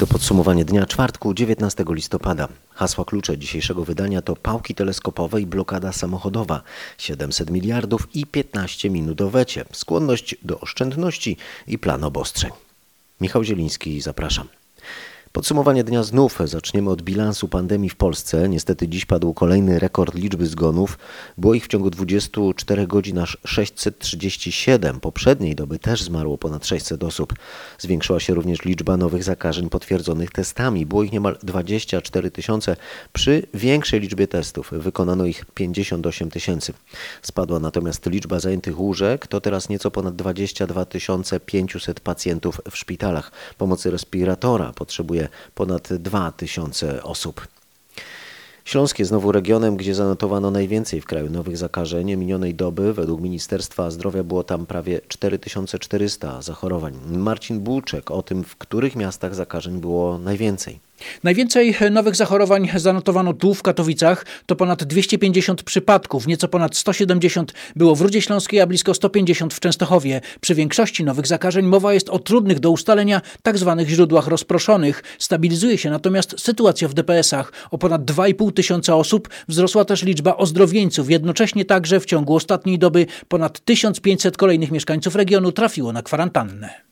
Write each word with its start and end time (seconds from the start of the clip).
To 0.00 0.06
podsumowanie 0.06 0.64
dnia 0.64 0.86
czwartku 0.86 1.34
19 1.34 1.84
listopada. 1.88 2.48
Hasła 2.70 3.04
klucze 3.04 3.38
dzisiejszego 3.38 3.84
wydania 3.84 4.22
to 4.22 4.36
pałki 4.36 4.74
teleskopowe 4.74 5.40
i 5.40 5.46
blokada 5.46 5.92
samochodowa, 5.92 6.62
700 6.98 7.50
miliardów 7.50 8.08
i 8.14 8.26
15 8.26 8.90
minut 8.90 9.20
o 9.20 9.30
wecie, 9.30 9.64
skłonność 9.72 10.36
do 10.42 10.60
oszczędności 10.60 11.36
i 11.66 11.78
plan 11.78 12.04
obostrzeń. 12.04 12.50
Michał 13.20 13.44
Zieliński, 13.44 14.00
zapraszam. 14.00 14.59
Podsumowanie 15.32 15.84
dnia 15.84 16.02
znów 16.02 16.38
zaczniemy 16.44 16.90
od 16.90 17.02
bilansu 17.02 17.48
pandemii 17.48 17.90
w 17.90 17.96
Polsce. 17.96 18.48
Niestety 18.48 18.88
dziś 18.88 19.04
padł 19.04 19.34
kolejny 19.34 19.78
rekord 19.78 20.14
liczby 20.14 20.46
zgonów. 20.46 20.98
Było 21.38 21.54
ich 21.54 21.64
w 21.64 21.68
ciągu 21.68 21.90
24 21.90 22.86
godzin 22.86 23.18
aż 23.18 23.38
637. 23.46 25.00
Poprzedniej 25.00 25.54
doby 25.54 25.78
też 25.78 26.02
zmarło 26.02 26.38
ponad 26.38 26.66
600 26.66 27.04
osób. 27.04 27.34
Zwiększyła 27.78 28.20
się 28.20 28.34
również 28.34 28.64
liczba 28.64 28.96
nowych 28.96 29.24
zakażeń 29.24 29.68
potwierdzonych 29.68 30.30
testami. 30.30 30.86
Było 30.86 31.02
ich 31.02 31.12
niemal 31.12 31.38
24 31.42 32.30
tysiące. 32.30 32.76
Przy 33.12 33.46
większej 33.54 34.00
liczbie 34.00 34.28
testów 34.28 34.70
wykonano 34.72 35.24
ich 35.26 35.44
58 35.44 36.30
tysięcy. 36.30 36.72
Spadła 37.22 37.58
natomiast 37.58 38.06
liczba 38.06 38.40
zajętych 38.40 38.80
łóżek. 38.80 39.26
To 39.26 39.40
teraz 39.40 39.68
nieco 39.68 39.90
ponad 39.90 40.16
22 40.16 40.86
500 41.46 42.00
pacjentów 42.00 42.60
w 42.70 42.76
szpitalach. 42.76 43.32
Pomocy 43.58 43.90
respiratora 43.90 44.72
potrzebuje 44.72 45.19
ponad 45.54 45.92
2000 45.92 47.02
osób. 47.02 47.46
Śląskie 48.64 49.04
znowu 49.04 49.32
regionem, 49.32 49.76
gdzie 49.76 49.94
zanotowano 49.94 50.50
najwięcej 50.50 51.00
w 51.00 51.04
kraju 51.04 51.30
nowych 51.30 51.56
zakażeń. 51.56 52.16
Minionej 52.16 52.54
doby 52.54 52.92
według 52.92 53.20
Ministerstwa 53.20 53.90
Zdrowia 53.90 54.22
było 54.22 54.44
tam 54.44 54.66
prawie 54.66 55.00
4400 55.08 56.42
zachorowań. 56.42 56.98
Marcin 57.06 57.60
Bułczek 57.60 58.10
o 58.10 58.22
tym, 58.22 58.44
w 58.44 58.56
których 58.56 58.96
miastach 58.96 59.34
zakażeń 59.34 59.80
było 59.80 60.18
najwięcej. 60.18 60.80
Najwięcej 61.24 61.76
nowych 61.90 62.16
zachorowań 62.16 62.68
zanotowano 62.76 63.32
tu 63.32 63.54
w 63.54 63.62
Katowicach. 63.62 64.26
To 64.46 64.56
ponad 64.56 64.84
250 64.84 65.62
przypadków, 65.62 66.26
nieco 66.26 66.48
ponad 66.48 66.76
170 66.76 67.52
było 67.76 67.94
w 67.94 68.00
Rudzie 68.00 68.22
Śląskiej, 68.22 68.60
a 68.60 68.66
blisko 68.66 68.94
150 68.94 69.54
w 69.54 69.60
Częstochowie. 69.60 70.20
Przy 70.40 70.54
większości 70.54 71.04
nowych 71.04 71.26
zakażeń 71.26 71.66
mowa 71.66 71.94
jest 71.94 72.08
o 72.08 72.18
trudnych 72.18 72.60
do 72.60 72.70
ustalenia 72.70 73.20
tzw. 73.44 73.74
Tak 73.78 73.88
źródłach 73.88 74.26
rozproszonych. 74.26 75.02
Stabilizuje 75.18 75.78
się 75.78 75.90
natomiast 75.90 76.40
sytuacja 76.40 76.88
w 76.88 76.94
DPS-ach. 76.94 77.52
O 77.70 77.78
ponad 77.78 78.02
2,5 78.02 78.52
tysiąca 78.52 78.96
osób 78.96 79.28
wzrosła 79.48 79.84
też 79.84 80.02
liczba 80.02 80.36
ozdrowieńców. 80.36 81.10
Jednocześnie 81.10 81.64
także 81.64 82.00
w 82.00 82.06
ciągu 82.06 82.34
ostatniej 82.34 82.78
doby 82.78 83.06
ponad 83.28 83.60
1500 83.60 84.36
kolejnych 84.36 84.70
mieszkańców 84.70 85.14
regionu 85.14 85.52
trafiło 85.52 85.92
na 85.92 86.02
kwarantannę. 86.02 86.90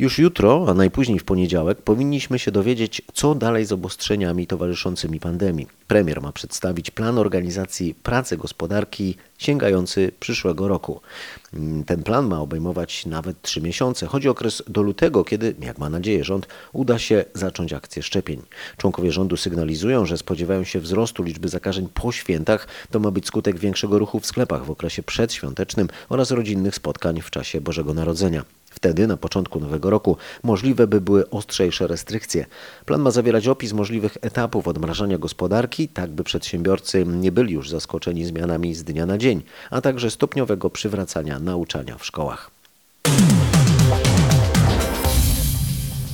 Już 0.00 0.18
jutro, 0.18 0.66
a 0.68 0.74
najpóźniej 0.74 1.18
w 1.18 1.24
poniedziałek, 1.24 1.82
powinniśmy 1.82 2.38
się 2.38 2.50
dowiedzieć, 2.50 3.02
co 3.14 3.34
dalej 3.34 3.64
z 3.64 3.72
obostrzeniami 3.72 4.46
towarzyszącymi 4.46 5.20
pandemii. 5.20 5.66
Premier 5.88 6.22
ma 6.22 6.32
przedstawić 6.32 6.90
plan 6.90 7.18
organizacji 7.18 7.94
pracy 7.94 8.36
gospodarki 8.36 9.14
sięgający 9.38 10.12
przyszłego 10.20 10.68
roku. 10.68 11.00
Ten 11.86 12.02
plan 12.02 12.26
ma 12.28 12.40
obejmować 12.40 13.06
nawet 13.06 13.42
trzy 13.42 13.60
miesiące. 13.60 14.06
Chodzi 14.06 14.28
o 14.28 14.30
okres 14.30 14.62
do 14.68 14.82
lutego, 14.82 15.24
kiedy, 15.24 15.54
jak 15.62 15.78
ma 15.78 15.90
nadzieję 15.90 16.24
rząd, 16.24 16.46
uda 16.72 16.98
się 16.98 17.24
zacząć 17.34 17.72
akcję 17.72 18.02
szczepień. 18.02 18.42
Członkowie 18.76 19.12
rządu 19.12 19.36
sygnalizują, 19.36 20.06
że 20.06 20.18
spodziewają 20.18 20.64
się 20.64 20.80
wzrostu 20.80 21.22
liczby 21.22 21.48
zakażeń 21.48 21.88
po 21.94 22.12
świętach. 22.12 22.68
To 22.90 23.00
ma 23.00 23.10
być 23.10 23.26
skutek 23.26 23.58
większego 23.58 23.98
ruchu 23.98 24.20
w 24.20 24.26
sklepach 24.26 24.64
w 24.64 24.70
okresie 24.70 25.02
przedświątecznym 25.02 25.88
oraz 26.08 26.30
rodzinnych 26.30 26.74
spotkań 26.74 27.20
w 27.20 27.30
czasie 27.30 27.60
Bożego 27.60 27.94
Narodzenia. 27.94 28.44
Wtedy, 28.70 29.06
na 29.06 29.16
początku 29.16 29.60
nowego 29.60 29.90
roku, 29.90 30.16
możliwe 30.42 30.86
by 30.86 31.00
były 31.00 31.30
ostrzejsze 31.30 31.86
restrykcje. 31.86 32.46
Plan 32.84 33.00
ma 33.00 33.10
zawierać 33.10 33.48
opis 33.48 33.72
możliwych 33.72 34.16
etapów 34.20 34.68
odmrażania 34.68 35.18
gospodarki, 35.18 35.88
tak 35.88 36.10
by 36.10 36.24
przedsiębiorcy 36.24 37.04
nie 37.06 37.32
byli 37.32 37.54
już 37.54 37.70
zaskoczeni 37.70 38.24
zmianami 38.24 38.74
z 38.74 38.84
dnia 38.84 39.06
na 39.06 39.18
dzień, 39.18 39.42
a 39.70 39.80
także 39.80 40.10
stopniowego 40.10 40.70
przywracania 40.70 41.38
nauczania 41.38 41.98
w 41.98 42.06
szkołach. 42.06 42.59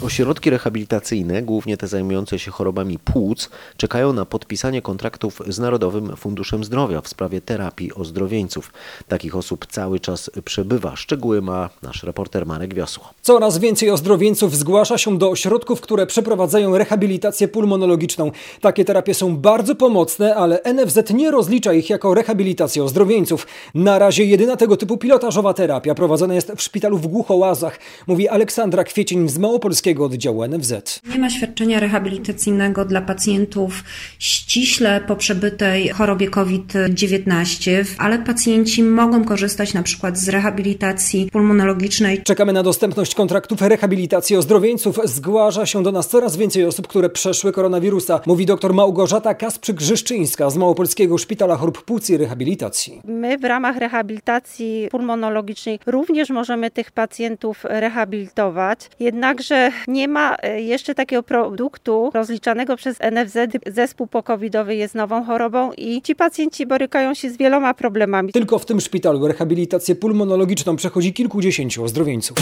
Ośrodki 0.06 0.50
rehabilitacyjne, 0.50 1.42
głównie 1.42 1.76
te 1.76 1.88
zajmujące 1.88 2.38
się 2.38 2.50
chorobami 2.50 2.98
płuc, 2.98 3.50
czekają 3.76 4.12
na 4.12 4.24
podpisanie 4.24 4.82
kontraktów 4.82 5.42
z 5.48 5.58
Narodowym 5.58 6.16
Funduszem 6.16 6.64
Zdrowia 6.64 7.00
w 7.00 7.08
sprawie 7.08 7.40
terapii 7.40 7.94
ozdrowieńców. 7.94 8.72
Takich 9.08 9.36
osób 9.36 9.66
cały 9.66 10.00
czas 10.00 10.30
przebywa. 10.44 10.96
Szczegóły 10.96 11.42
ma 11.42 11.70
nasz 11.82 12.02
reporter 12.02 12.46
Marek 12.46 12.74
Wiosło. 12.74 13.04
Coraz 13.22 13.58
więcej 13.58 13.90
ozdrowieńców 13.90 14.56
zgłasza 14.56 14.98
się 14.98 15.18
do 15.18 15.30
ośrodków, 15.30 15.80
które 15.80 16.06
przeprowadzają 16.06 16.78
rehabilitację 16.78 17.48
pulmonologiczną. 17.48 18.30
Takie 18.60 18.84
terapie 18.84 19.14
są 19.14 19.36
bardzo 19.36 19.74
pomocne, 19.74 20.34
ale 20.34 20.60
NFZ 20.74 21.10
nie 21.14 21.30
rozlicza 21.30 21.72
ich 21.72 21.90
jako 21.90 22.14
rehabilitację 22.14 22.84
ozdrowieńców. 22.84 23.46
Na 23.74 23.98
razie 23.98 24.24
jedyna 24.24 24.56
tego 24.56 24.76
typu 24.76 24.96
pilotażowa 24.96 25.54
terapia 25.54 25.94
prowadzona 25.94 26.34
jest 26.34 26.52
w 26.56 26.62
szpitalu 26.62 26.98
w 26.98 27.06
Głuchołazach, 27.06 27.78
mówi 28.06 28.28
Aleksandra 28.28 28.84
Kwiecień 28.84 29.28
z 29.28 29.38
Małopolskiego 29.38 29.95
oddziału 30.04 30.48
NFZ. 30.48 31.00
Nie 31.14 31.18
ma 31.18 31.30
świadczenia 31.30 31.80
rehabilitacyjnego 31.80 32.84
dla 32.84 33.00
pacjentów 33.00 33.84
ściśle 34.18 35.00
po 35.00 35.16
przebytej 35.16 35.88
chorobie 35.88 36.30
COVID-19, 36.30 37.84
ale 37.98 38.18
pacjenci 38.18 38.82
mogą 38.82 39.24
korzystać 39.24 39.74
na 39.74 39.82
przykład 39.82 40.18
z 40.18 40.28
rehabilitacji 40.28 41.28
pulmonologicznej. 41.32 42.22
Czekamy 42.22 42.52
na 42.52 42.62
dostępność 42.62 43.14
kontraktów 43.14 43.62
rehabilitacji 43.62 44.36
ozdrowieńców. 44.36 45.00
Zgłasza 45.04 45.66
się 45.66 45.82
do 45.82 45.92
nas 45.92 46.08
coraz 46.08 46.36
więcej 46.36 46.64
osób, 46.64 46.86
które 46.86 47.10
przeszły 47.10 47.52
koronawirusa, 47.52 48.20
mówi 48.26 48.46
dr 48.46 48.74
Małgorzata 48.74 49.34
Kasprzyk-Żyszczyńska 49.34 50.50
z 50.50 50.56
Małopolskiego 50.56 51.18
Szpitala 51.18 51.56
Chorób 51.56 51.84
Płuc 51.84 52.10
i 52.10 52.16
Rehabilitacji. 52.16 53.00
My 53.04 53.38
w 53.38 53.44
ramach 53.44 53.76
rehabilitacji 53.76 54.88
pulmonologicznej 54.90 55.78
również 55.86 56.30
możemy 56.30 56.70
tych 56.70 56.92
pacjentów 56.92 57.64
rehabilitować, 57.64 58.78
jednakże 59.00 59.70
nie 59.88 60.08
ma 60.08 60.36
e, 60.42 60.60
jeszcze 60.60 60.94
takiego 60.94 61.22
produktu 61.22 62.10
rozliczanego 62.14 62.76
przez 62.76 62.98
NFZ. 62.98 63.38
Zespół 63.66 64.06
pokowidowy 64.06 64.74
jest 64.74 64.94
nową 64.94 65.24
chorobą 65.24 65.72
i 65.72 66.02
ci 66.02 66.14
pacjenci 66.14 66.66
borykają 66.66 67.14
się 67.14 67.30
z 67.30 67.36
wieloma 67.36 67.74
problemami. 67.74 68.32
Tylko 68.32 68.58
w 68.58 68.66
tym 68.66 68.80
szpitalu 68.80 69.26
rehabilitację 69.26 69.94
pulmonologiczną 69.94 70.76
przechodzi 70.76 71.12
kilkudziesięciu 71.12 71.84
ozdrowieńców. 71.84 72.36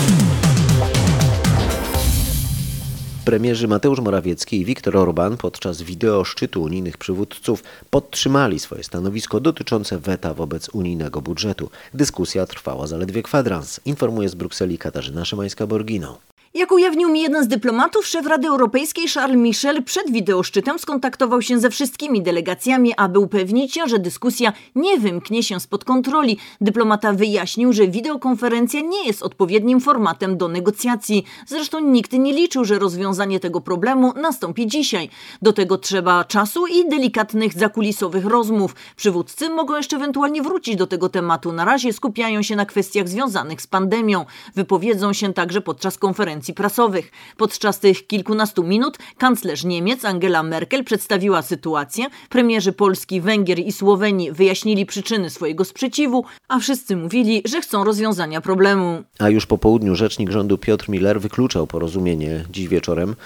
Premierzy 3.25 3.69
Mateusz 3.69 4.01
Morawiecki 4.01 4.61
i 4.61 4.65
Viktor 4.65 4.97
Orban 4.97 5.37
podczas 5.37 5.83
wideo 5.83 6.25
szczytu 6.25 6.63
unijnych 6.63 6.99
przywódców 6.99 7.63
podtrzymali 7.91 8.59
swoje 8.59 8.85
stanowisko 8.85 9.41
dotyczące 9.41 9.99
weta 9.99 10.35
wobec 10.35 10.69
unijnego 10.69 11.21
budżetu. 11.21 11.71
Dyskusja 11.95 12.47
trwała 12.47 12.87
zaledwie 12.87 13.23
kwadrans, 13.23 13.81
informuje 13.85 14.29
z 14.29 14.35
Brukseli 14.35 14.79
Katarzyna 14.79 15.23
Szymańska-Borgino. 15.23 16.15
Jak 16.57 16.73
ujawnił 16.73 17.09
mi 17.09 17.21
jeden 17.21 17.45
z 17.45 17.49
dyplomatów, 17.49 18.07
szef 18.07 18.27
Rady 18.27 18.49
Europejskiej 18.49 19.09
Charles 19.09 19.37
Michel 19.37 19.83
przed 19.83 20.11
wideoszczytem 20.11 20.79
skontaktował 20.79 21.43
się 21.43 21.59
ze 21.59 21.71
wszystkimi 21.71 22.23
delegacjami, 22.23 22.95
aby 22.97 23.19
upewnić 23.19 23.75
się, 23.75 23.81
że 23.87 23.99
dyskusja 23.99 24.53
nie 24.75 24.99
wymknie 24.99 25.43
się 25.43 25.61
spod 25.61 25.85
kontroli. 25.85 26.39
Dyplomata 26.61 27.13
wyjaśnił, 27.13 27.73
że 27.73 27.89
wideokonferencja 27.89 28.81
nie 28.81 29.07
jest 29.07 29.23
odpowiednim 29.23 29.81
formatem 29.81 30.37
do 30.37 30.49
negocjacji. 30.49 31.25
Zresztą 31.47 31.81
nikt 31.81 32.13
nie 32.13 32.33
liczył, 32.33 32.65
że 32.65 32.79
rozwiązanie 32.79 33.41
tego 33.41 33.61
problemu 33.61 34.13
nastąpi 34.13 34.67
dzisiaj. 34.67 35.09
Do 35.43 35.53
tego 35.53 35.79
trzeba 35.79 36.25
czasu 36.25 36.67
i 36.67 36.89
delikatnych 36.89 37.53
zakulisowych 37.53 38.25
rozmów. 38.25 38.75
Przywódcy 38.97 39.51
mogą 39.51 39.77
jeszcze 39.77 39.97
ewentualnie 39.97 40.43
wrócić 40.43 40.77
do 40.77 40.87
tego 40.87 41.09
tematu. 41.09 41.53
Na 41.53 41.65
razie 41.65 41.93
skupiają 41.93 42.43
się 42.43 42.57
na 42.57 42.67
kwestiach 42.67 43.09
związanych 43.09 43.63
z 43.63 43.67
pandemią. 43.67 44.25
Wypowiedzą 44.55 45.13
się 45.13 45.33
także 45.33 45.61
podczas 45.61 45.99
konferencji 45.99 46.44
konferencji 46.45 46.55
prasowych. 46.55 47.11
Podczas 47.37 47.79
tych 47.81 48.07
kilkunastu 48.07 48.65
minut 48.65 48.99
kanclerz 49.19 49.65
Niemiec 49.65 50.05
Angela 50.05 50.43
Merkel 50.43 50.85
przedstawiła 50.85 51.43
sytuację, 51.43 52.07
premierzy 52.29 52.73
Polski, 52.73 53.21
Węgier 53.21 53.59
i 53.59 53.73
Słowenii 53.73 54.33
wyjaśnili 54.33 54.87
przyczyny 54.87 55.31
swojego 55.31 55.65
sprzeciwu, 55.65 56.25
a 56.49 56.59
wszyscy 56.59 56.97
mówili, 56.97 57.43
że 57.45 57.61
chcą 57.61 57.85
rozwiązania 57.85 58.41
problemu. 58.41 59.03
A 59.19 59.29
już 59.29 59.47
po 59.47 59.59
południu 59.59 59.95
rzecznik 59.95 60.31
rządu 60.31 60.59
Piotr 60.59 60.89
Miller 60.89 61.21
wykluczał 61.21 61.67
porozumienie 61.67 62.45
dziś 62.51 62.69
wieczorem 62.69 63.17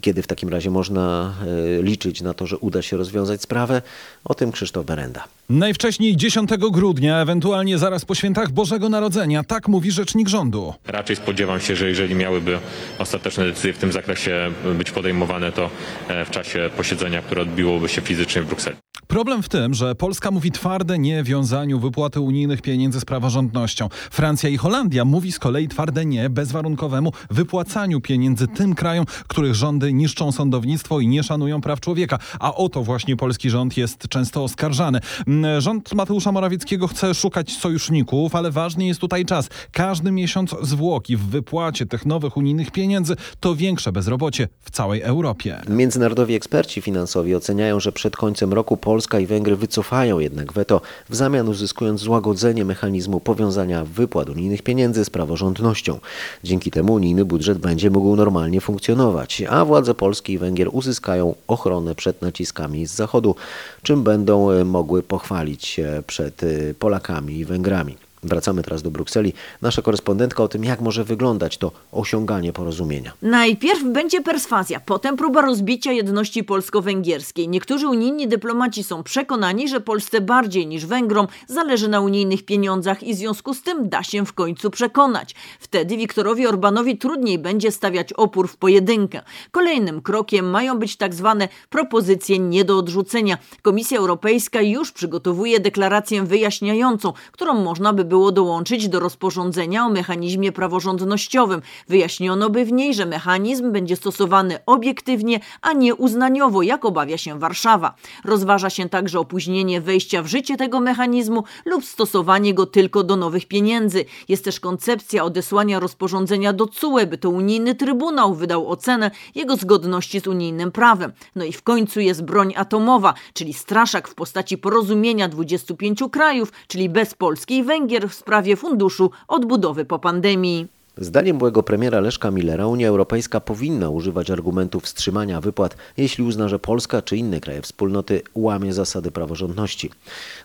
kiedy 0.00 0.22
w 0.22 0.26
takim 0.26 0.48
razie 0.48 0.70
można 0.70 1.34
e, 1.78 1.82
liczyć 1.82 2.20
na 2.20 2.34
to, 2.34 2.46
że 2.46 2.58
uda 2.58 2.82
się 2.82 2.96
rozwiązać 2.96 3.42
sprawę. 3.42 3.82
O 4.24 4.34
tym 4.34 4.52
Krzysztof 4.52 4.86
Berenda. 4.86 5.24
Najwcześniej 5.48 6.16
10 6.16 6.50
grudnia, 6.70 7.20
ewentualnie 7.20 7.78
zaraz 7.78 8.04
po 8.04 8.14
świętach 8.14 8.50
Bożego 8.50 8.88
Narodzenia, 8.88 9.44
tak 9.44 9.68
mówi 9.68 9.90
rzecznik 9.90 10.28
rządu. 10.28 10.74
Raczej 10.86 11.16
spodziewam 11.16 11.60
się, 11.60 11.76
że 11.76 11.88
jeżeli 11.88 12.14
miałyby 12.14 12.58
ostateczne 12.98 13.44
decyzje 13.44 13.72
w 13.72 13.78
tym 13.78 13.92
zakresie 13.92 14.52
być 14.78 14.90
podejmowane, 14.90 15.52
to 15.52 15.70
e, 16.08 16.24
w 16.24 16.30
czasie 16.30 16.70
posiedzenia, 16.76 17.22
które 17.22 17.42
odbiłoby 17.42 17.88
się 17.88 18.00
fizycznie 18.00 18.42
w 18.42 18.46
Brukseli. 18.46 18.76
Problem 19.08 19.42
w 19.42 19.48
tym, 19.48 19.74
że 19.74 19.94
Polska 19.94 20.30
mówi 20.30 20.50
twarde 20.52 20.98
nie 20.98 21.22
wiązaniu 21.22 21.80
wypłaty 21.80 22.20
unijnych 22.20 22.62
pieniędzy 22.62 23.00
z 23.00 23.04
praworządnością. 23.04 23.88
Francja 24.10 24.48
i 24.48 24.56
Holandia 24.56 25.04
mówi 25.04 25.32
z 25.32 25.38
kolei 25.38 25.68
twarde 25.68 26.04
nie 26.04 26.30
bezwarunkowemu 26.30 27.12
wypłacaniu 27.30 28.00
pieniędzy 28.00 28.48
tym 28.48 28.74
krajom, 28.74 29.04
których 29.28 29.54
rządy 29.54 29.92
niszczą 29.92 30.32
sądownictwo 30.32 31.00
i 31.00 31.08
nie 31.08 31.22
szanują 31.22 31.60
praw 31.60 31.80
człowieka. 31.80 32.18
A 32.40 32.54
o 32.54 32.68
to 32.68 32.82
właśnie 32.82 33.16
polski 33.16 33.50
rząd 33.50 33.76
jest 33.76 34.08
często 34.08 34.44
oskarżany. 34.44 34.98
Mm, 35.26 35.60
Rząd 35.60 35.94
Mateusza 35.94 36.32
Morawieckiego 36.32 36.88
chce 36.88 37.14
szukać 37.14 37.52
sojuszników, 37.52 38.34
ale 38.34 38.50
ważny 38.50 38.86
jest 38.86 39.00
tutaj 39.00 39.24
czas. 39.24 39.48
Każdy 39.72 40.12
miesiąc 40.12 40.54
zwłoki 40.62 41.16
w 41.16 41.26
wypłacie 41.26 41.86
tych 41.86 42.06
nowych 42.06 42.36
unijnych 42.36 42.70
pieniędzy 42.70 43.16
to 43.40 43.54
większe 43.54 43.92
bezrobocie 43.92 44.48
w 44.60 44.70
całej 44.70 45.02
Europie. 45.02 45.60
Międzynarodowi 45.68 46.34
eksperci 46.34 46.80
finansowi 46.80 47.34
oceniają, 47.34 47.80
że 47.80 47.92
przed 47.92 48.16
końcem 48.16 48.52
roku 48.52 48.76
Polska 48.76 49.03
i 49.20 49.26
Węgry 49.26 49.56
wycofają 49.56 50.18
jednak 50.18 50.52
weto, 50.52 50.80
w 51.08 51.14
zamian 51.14 51.48
uzyskując 51.48 52.00
złagodzenie 52.00 52.64
mechanizmu 52.64 53.20
powiązania 53.20 53.84
wypłat 53.84 54.28
unijnych 54.28 54.62
pieniędzy 54.62 55.04
z 55.04 55.10
praworządnością. 55.10 55.98
Dzięki 56.44 56.70
temu 56.70 56.92
unijny 56.92 57.24
budżet 57.24 57.58
będzie 57.58 57.90
mógł 57.90 58.16
normalnie 58.16 58.60
funkcjonować, 58.60 59.42
a 59.48 59.64
władze 59.64 59.94
Polski 59.94 60.32
i 60.32 60.38
Węgier 60.38 60.68
uzyskają 60.72 61.34
ochronę 61.46 61.94
przed 61.94 62.22
naciskami 62.22 62.86
z 62.86 62.94
Zachodu, 62.94 63.34
czym 63.82 64.02
będą 64.02 64.50
e, 64.50 64.64
mogły 64.64 65.02
pochwalić 65.02 65.66
się 65.66 66.02
przed 66.06 66.42
e, 66.42 66.74
Polakami 66.78 67.38
i 67.38 67.44
Węgrami. 67.44 67.96
Wracamy 68.24 68.62
teraz 68.62 68.82
do 68.82 68.90
Brukseli. 68.90 69.32
Nasza 69.62 69.82
korespondentka 69.82 70.42
o 70.42 70.48
tym, 70.48 70.64
jak 70.64 70.80
może 70.80 71.04
wyglądać 71.04 71.58
to 71.58 71.72
osiąganie 71.92 72.52
porozumienia. 72.52 73.12
Najpierw 73.22 73.84
będzie 73.84 74.20
perswazja, 74.20 74.80
potem 74.80 75.16
próba 75.16 75.42
rozbicia 75.42 75.92
jedności 75.92 76.44
polsko-węgierskiej. 76.44 77.48
Niektórzy 77.48 77.88
unijni 77.88 78.28
dyplomaci 78.28 78.84
są 78.84 79.02
przekonani, 79.02 79.68
że 79.68 79.80
Polsce 79.80 80.20
bardziej 80.20 80.66
niż 80.66 80.86
Węgrom 80.86 81.26
zależy 81.48 81.88
na 81.88 82.00
unijnych 82.00 82.44
pieniądzach 82.44 83.02
i 83.02 83.14
w 83.14 83.16
związku 83.16 83.54
z 83.54 83.62
tym 83.62 83.88
da 83.88 84.02
się 84.02 84.26
w 84.26 84.32
końcu 84.32 84.70
przekonać. 84.70 85.34
Wtedy 85.60 85.96
Wiktorowi 85.96 86.46
Orbanowi 86.46 86.98
trudniej 86.98 87.38
będzie 87.38 87.72
stawiać 87.72 88.12
opór 88.12 88.48
w 88.48 88.56
pojedynkę. 88.56 89.22
Kolejnym 89.50 90.02
krokiem 90.02 90.50
mają 90.50 90.78
być 90.78 90.96
tak 90.96 91.14
zwane 91.14 91.48
propozycje 91.70 92.38
nie 92.38 92.64
do 92.64 92.78
odrzucenia. 92.78 93.38
Komisja 93.62 93.98
Europejska 93.98 94.62
już 94.62 94.92
przygotowuje 94.92 95.60
deklarację 95.60 96.22
wyjaśniającą, 96.22 97.12
którą 97.32 97.54
można 97.54 97.92
by 97.92 98.04
było 98.04 98.13
dołączyć 98.32 98.88
do 98.88 99.00
rozporządzenia 99.00 99.86
o 99.86 99.88
mechanizmie 99.88 100.52
praworządnościowym. 100.52 101.62
Wyjaśniono 101.88 102.50
by 102.50 102.64
w 102.64 102.72
niej, 102.72 102.94
że 102.94 103.06
mechanizm 103.06 103.72
będzie 103.72 103.96
stosowany 103.96 104.58
obiektywnie, 104.66 105.40
a 105.62 105.72
nie 105.72 105.94
uznaniowo, 105.94 106.62
jak 106.62 106.84
obawia 106.84 107.18
się 107.18 107.38
Warszawa. 107.38 107.94
Rozważa 108.24 108.70
się 108.70 108.88
także 108.88 109.20
opóźnienie 109.20 109.80
wejścia 109.80 110.22
w 110.22 110.26
życie 110.26 110.56
tego 110.56 110.80
mechanizmu 110.80 111.44
lub 111.64 111.84
stosowanie 111.84 112.54
go 112.54 112.66
tylko 112.66 113.04
do 113.04 113.16
nowych 113.16 113.46
pieniędzy. 113.46 114.04
Jest 114.28 114.44
też 114.44 114.60
koncepcja 114.60 115.24
odesłania 115.24 115.80
rozporządzenia 115.80 116.52
do 116.52 116.66
CUE, 116.66 117.06
by 117.06 117.18
to 117.18 117.30
unijny 117.30 117.74
trybunał 117.74 118.34
wydał 118.34 118.68
ocenę 118.68 119.10
jego 119.34 119.56
zgodności 119.56 120.20
z 120.20 120.26
unijnym 120.26 120.72
prawem. 120.72 121.12
No 121.36 121.44
i 121.44 121.52
w 121.52 121.62
końcu 121.62 122.00
jest 122.00 122.24
broń 122.24 122.54
atomowa, 122.56 123.14
czyli 123.32 123.52
straszak 123.52 124.08
w 124.08 124.14
postaci 124.14 124.58
porozumienia 124.58 125.28
25 125.28 126.00
krajów, 126.12 126.52
czyli 126.68 126.88
bez 126.88 127.14
Polski 127.14 127.56
i 127.56 127.62
Węgier 127.62 128.03
w 128.08 128.14
sprawie 128.14 128.56
funduszu 128.56 129.10
odbudowy 129.28 129.84
po 129.84 129.98
pandemii. 129.98 130.68
Zdaniem 130.96 131.38
byłego 131.38 131.62
premiera 131.62 132.00
Leszka 132.00 132.30
Millera 132.30 132.66
Unia 132.66 132.88
Europejska 132.88 133.40
powinna 133.40 133.90
używać 133.90 134.30
argumentów 134.30 134.82
wstrzymania 134.82 135.40
wypłat, 135.40 135.76
jeśli 135.96 136.24
uzna, 136.24 136.48
że 136.48 136.58
Polska 136.58 137.02
czy 137.02 137.16
inne 137.16 137.40
kraje 137.40 137.62
wspólnoty 137.62 138.22
łamie 138.34 138.72
zasady 138.72 139.10
praworządności. 139.10 139.90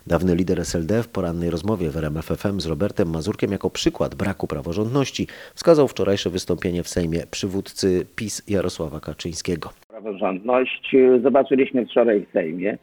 Dawny 0.06 0.36
lider 0.36 0.60
SLD 0.60 1.02
w 1.02 1.08
porannej 1.08 1.50
rozmowie 1.50 1.90
w 1.90 1.96
RMFFM 1.96 2.60
z 2.60 2.66
Robertem 2.66 3.10
Mazurkiem 3.10 3.52
jako 3.52 3.70
przykład 3.70 4.14
braku 4.14 4.46
praworządności 4.46 5.26
wskazał 5.54 5.88
wczorajsze 5.88 6.30
wystąpienie 6.30 6.82
w 6.82 6.88
Sejmie 6.88 7.22
przywódcy 7.30 8.06
PiS 8.16 8.42
Jarosława 8.48 9.00
Kaczyńskiego. 9.00 9.70
praworządność 9.88 10.96
zobaczyliśmy 11.22 11.86
wczoraj 11.86 12.26
w 12.26 12.32
Sejmie, 12.32 12.78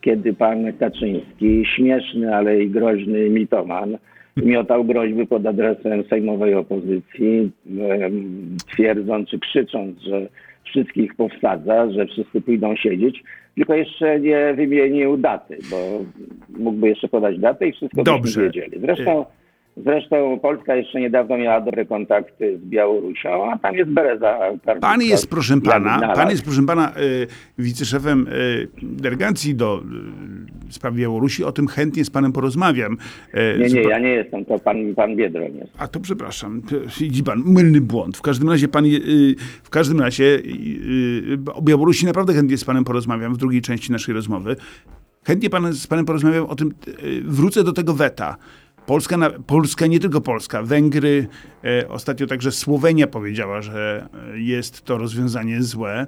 kiedy 0.00 0.34
pan 0.34 0.72
Kaczyński, 0.72 1.64
śmieszny, 1.76 2.36
ale 2.36 2.62
i 2.62 2.70
groźny 2.70 3.30
mitoman, 3.30 3.98
miotał 4.36 4.84
groźby 4.84 5.26
pod 5.26 5.46
adresem 5.46 6.04
sejmowej 6.04 6.54
opozycji, 6.54 7.50
twierdząc 8.72 9.28
czy 9.28 9.38
krzycząc, 9.38 10.00
że 10.00 10.28
wszystkich 10.64 11.14
powsadza, 11.14 11.90
że 11.90 12.06
wszyscy 12.06 12.40
pójdą 12.40 12.76
siedzieć, 12.76 13.22
tylko 13.54 13.74
jeszcze 13.74 14.20
nie 14.20 14.54
wymienił 14.54 15.16
daty, 15.16 15.58
bo 15.70 15.76
mógłby 16.58 16.88
jeszcze 16.88 17.08
podać 17.08 17.38
datę 17.38 17.68
i 17.68 17.72
wszystko 17.72 18.02
Dobrze. 18.02 18.22
byśmy 18.22 18.42
wiedzieli. 18.42 18.80
Zresztą, 18.80 19.24
zresztą 19.76 20.38
Polska 20.42 20.74
jeszcze 20.76 21.00
niedawno 21.00 21.38
miała 21.38 21.60
dobre 21.60 21.84
kontakty 21.84 22.58
z 22.58 22.60
Białorusią, 22.64 23.50
a 23.52 23.58
tam 23.58 23.74
jest 23.74 23.90
Bereza. 23.90 24.38
Karnicka, 24.38 24.74
Pan 24.80 25.02
jest, 25.02 25.30
proszę 25.30 25.60
pana, 25.60 26.12
pan 26.14 26.30
jest, 26.30 26.44
proszę 26.44 26.62
pana, 26.66 26.92
y, 26.96 27.26
wiceszefem 27.58 28.26
y, 28.28 28.68
delegacji 28.82 29.54
do 29.54 29.82
y, 30.68 30.72
spraw 30.72 30.94
Białorusi. 30.94 31.44
O 31.44 31.52
tym 31.52 31.66
chętnie 31.66 32.04
z 32.04 32.10
panem 32.10 32.32
porozmawiam. 32.32 32.96
Y, 33.34 33.58
Nie, 33.58 33.68
nie, 33.68 33.82
ja 33.82 33.98
nie 33.98 34.08
jestem, 34.08 34.44
to 34.44 34.58
pan, 34.58 34.94
pan 34.94 35.16
Biedroń 35.16 35.54
jest. 35.56 35.72
A 35.78 35.88
to 35.88 36.00
przepraszam, 36.00 36.62
widzi 37.00 37.22
pan, 37.24 37.42
mylny 37.46 37.80
błąd. 37.80 38.16
W 38.16 38.22
każdym 38.22 38.48
razie 38.50 38.68
pan, 38.68 38.84
y, 38.86 39.34
w 39.62 39.70
każdym 39.70 40.00
razie 40.00 40.24
y, 40.24 40.38
y, 41.48 41.52
o 41.54 41.62
Białorusi 41.62 42.06
naprawdę 42.06 42.34
chętnie 42.34 42.56
z 42.56 42.64
panem 42.64 42.84
porozmawiam 42.84 43.34
w 43.34 43.36
drugiej 43.36 43.60
części 43.62 43.92
naszej 43.92 44.14
rozmowy. 44.14 44.56
Chętnie 45.26 45.50
pan, 45.50 45.72
z 45.72 45.86
panem 45.86 46.04
porozmawiam 46.04 46.44
o 46.44 46.54
tym, 46.54 46.72
wrócę 47.24 47.64
do 47.64 47.72
tego 47.72 47.94
weta. 47.94 48.36
Polska, 48.90 49.16
Polska, 49.46 49.86
nie 49.86 50.00
tylko 50.00 50.20
Polska, 50.20 50.62
Węgry, 50.62 51.28
e, 51.64 51.88
ostatnio 51.88 52.26
także 52.26 52.52
Słowenia 52.52 53.06
powiedziała, 53.06 53.62
że 53.62 54.08
jest 54.34 54.84
to 54.84 54.98
rozwiązanie 54.98 55.62
złe. 55.62 56.06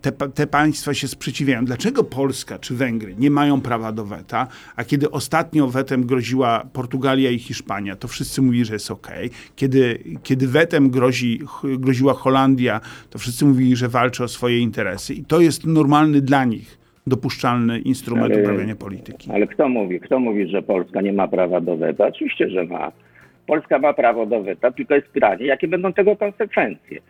Te, 0.00 0.12
te 0.12 0.46
państwa 0.46 0.94
się 0.94 1.08
sprzeciwiają. 1.08 1.64
Dlaczego 1.64 2.04
Polska 2.04 2.58
czy 2.58 2.74
Węgry 2.74 3.14
nie 3.18 3.30
mają 3.30 3.60
prawa 3.60 3.92
do 3.92 4.04
weta, 4.04 4.48
a 4.76 4.84
kiedy 4.84 5.10
ostatnio 5.10 5.68
wetem 5.68 6.06
groziła 6.06 6.66
Portugalia 6.72 7.30
i 7.30 7.38
Hiszpania, 7.38 7.96
to 7.96 8.08
wszyscy 8.08 8.42
mówili, 8.42 8.64
że 8.64 8.72
jest 8.72 8.90
ok. 8.90 9.08
Kiedy, 9.56 9.98
kiedy 10.22 10.48
wetem 10.48 10.90
grozi, 10.90 11.40
groziła 11.78 12.14
Holandia, 12.14 12.80
to 13.10 13.18
wszyscy 13.18 13.44
mówili, 13.44 13.76
że 13.76 13.88
walczy 13.88 14.24
o 14.24 14.28
swoje 14.28 14.58
interesy 14.58 15.14
i 15.14 15.24
to 15.24 15.40
jest 15.40 15.66
normalny 15.66 16.20
dla 16.20 16.44
nich 16.44 16.85
dopuszczalny 17.06 17.78
instrument 17.78 18.32
Ale- 18.32 18.42
uprawiania 18.42 18.76
polityki. 18.76 19.30
Ale 19.32 19.46
kto 19.46 19.68
mówi? 19.68 20.00
Kto 20.00 20.18
mówi, 20.18 20.48
że 20.48 20.62
Polska 20.62 21.00
nie 21.00 21.12
ma 21.12 21.28
prawa 21.28 21.60
do 21.60 21.76
weta? 21.76 22.06
Oczywiście, 22.06 22.50
że 22.50 22.64
ma. 22.64 22.92
Polska 23.46 23.78
ma 23.78 23.92
prawo 23.92 24.26
do 24.26 24.42
weta, 24.42 24.70
tylko 24.70 24.94
jest 24.94 25.08
pytanie, 25.08 25.46
jakie 25.46 25.68
będą 25.68 25.92
tego 25.92 26.16
konsekwencje. 26.16 27.00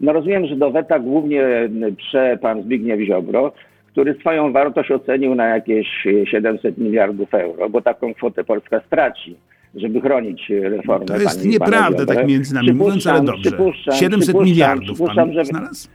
No 0.00 0.12
rozumiem, 0.12 0.46
że 0.46 0.56
do 0.56 0.70
weta 0.70 0.98
głównie 0.98 1.44
prze 1.96 2.38
pan 2.40 2.62
Zbigniew 2.62 3.00
Ziobro, 3.00 3.52
który 3.86 4.14
swoją 4.14 4.52
wartość 4.52 4.90
ocenił 4.90 5.34
na 5.34 5.46
jakieś 5.46 5.88
700 6.24 6.78
miliardów 6.78 7.34
euro, 7.34 7.70
bo 7.70 7.80
taką 7.82 8.14
kwotę 8.14 8.44
Polska 8.44 8.80
straci, 8.86 9.36
żeby 9.74 10.00
chronić 10.00 10.52
reformę. 10.62 11.06
To 11.06 11.16
jest 11.16 11.46
nieprawda, 11.46 12.06
tak 12.06 12.26
między 12.26 12.54
nami 12.54 12.72
mówiąc, 12.72 13.06
ale 13.06 13.24
dobrze. 13.24 13.50
przypuszczam, 13.50 13.94
700 13.94 14.20
przypuszczam, 14.20 14.44
miliardów 14.44 14.96
przypuszczam, 14.96 15.16
pan 15.28 15.32
że 15.34 15.44
znalazł? 15.44 15.88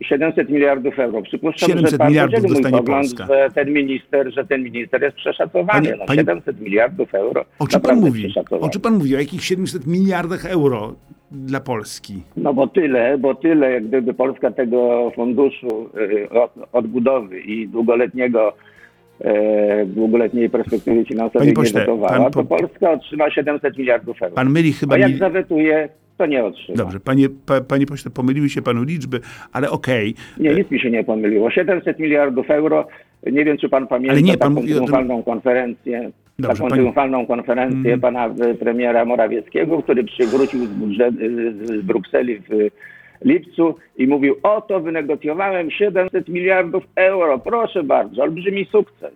700 0.00 0.50
miliardów 0.50 0.98
euro. 0.98 1.22
Przypuszczam, 1.22 1.68
700 1.68 1.90
że 1.90 1.98
pan 1.98 2.08
miliardów 2.08 2.42
dostanie 2.42 2.78
pogląd, 2.78 2.86
Polska. 3.06 3.26
że 3.26 3.48
ten 3.54 3.72
minister, 3.72 4.32
że 4.34 4.44
ten 4.44 4.62
minister 4.62 5.02
jest 5.02 5.16
przeszacowany. 5.16 5.66
Panie- 5.88 5.96
no, 5.98 6.04
panie- 6.06 6.20
700 6.20 6.60
miliardów 6.60 7.14
euro. 7.14 7.44
O 7.58 7.66
czym 7.66 7.80
pan 7.80 8.00
mówi? 8.00 8.34
O 8.50 8.68
czym 8.68 8.82
pan 8.82 8.94
mówi? 8.94 9.16
O 9.16 9.18
jakich 9.18 9.44
700 9.44 9.86
miliardach 9.86 10.44
euro 10.46 10.94
dla 11.30 11.60
Polski? 11.60 12.22
No 12.36 12.54
bo 12.54 12.66
tyle, 12.66 13.18
bo 13.18 13.34
tyle, 13.34 13.70
jak 13.72 13.86
gdyby 13.86 14.14
Polska 14.14 14.50
tego 14.50 15.12
funduszu 15.14 15.90
y, 15.98 16.30
od- 16.30 16.54
odbudowy 16.72 17.40
i 17.40 17.68
długoletniego 17.68 18.52
e, 19.20 19.86
długoletniej 19.86 20.50
perspektywy 20.50 21.04
finansowej 21.04 21.38
Panie 21.38 21.50
nie 21.50 21.54
pośle, 21.54 21.80
wetowała, 21.80 22.08
pan 22.20 22.30
to 22.32 22.44
po- 22.44 22.56
Polska 22.58 22.90
otrzyma 22.90 23.30
700 23.30 23.78
miliardów 23.78 24.22
euro. 24.22 24.34
Pan 24.34 24.50
myli 24.50 24.72
chyba... 24.72 24.94
A 24.94 24.98
jak 24.98 25.10
mil- 25.10 25.18
zawetuje, 25.18 25.88
to 26.18 26.26
nie 26.26 26.44
otrzyma. 26.44 26.76
Dobrze, 26.78 27.00
panie, 27.00 27.28
pa, 27.46 27.60
panie 27.60 27.86
pośle, 27.86 28.10
pomyliły 28.10 28.48
się 28.48 28.62
panu 28.62 28.82
liczby, 28.82 29.20
ale 29.52 29.70
okej. 29.70 30.14
Nie, 30.38 30.54
nic 30.54 30.70
mi 30.70 30.80
się 30.80 30.90
nie 30.90 31.04
pomyliło. 31.04 31.50
700 31.50 31.98
miliardów 31.98 32.50
euro. 32.50 32.86
Nie 33.32 33.44
wiem, 33.44 33.58
czy 33.58 33.68
pan 33.68 33.86
pamięta 33.86 34.12
Ale 34.12 34.22
nie, 34.22 34.36
pan 34.36 34.38
taką 34.54 34.60
o 34.60 34.66
tym- 34.66 34.74
triumfalną 34.76 35.22
konferencję, 35.22 36.10
Dobrze, 36.38 36.56
taką 36.56 36.68
pani- 36.68 36.80
triumfalną 36.80 37.26
konferencję 37.26 37.90
Mm. 37.92 38.00
pana 38.00 38.26
e, 38.26 38.54
premiera 38.54 39.04
Morawieckiego, 39.04 39.82
który 39.82 40.04
przywrócił 40.04 40.64
z, 40.66 40.68
budżet, 40.68 41.14
z, 41.14 41.66
z 41.66 41.82
Brukseli 41.82 42.38
w 42.38 42.70
lipcu 43.24 43.74
i 43.96 44.06
mówił, 44.06 44.34
oto 44.42 44.80
wynegocjowałem 44.80 45.70
700 45.70 46.28
miliardów 46.28 46.84
euro. 46.96 47.38
Proszę 47.38 47.82
bardzo, 47.82 48.22
olbrzymi 48.22 48.64
sukces. 48.64 49.12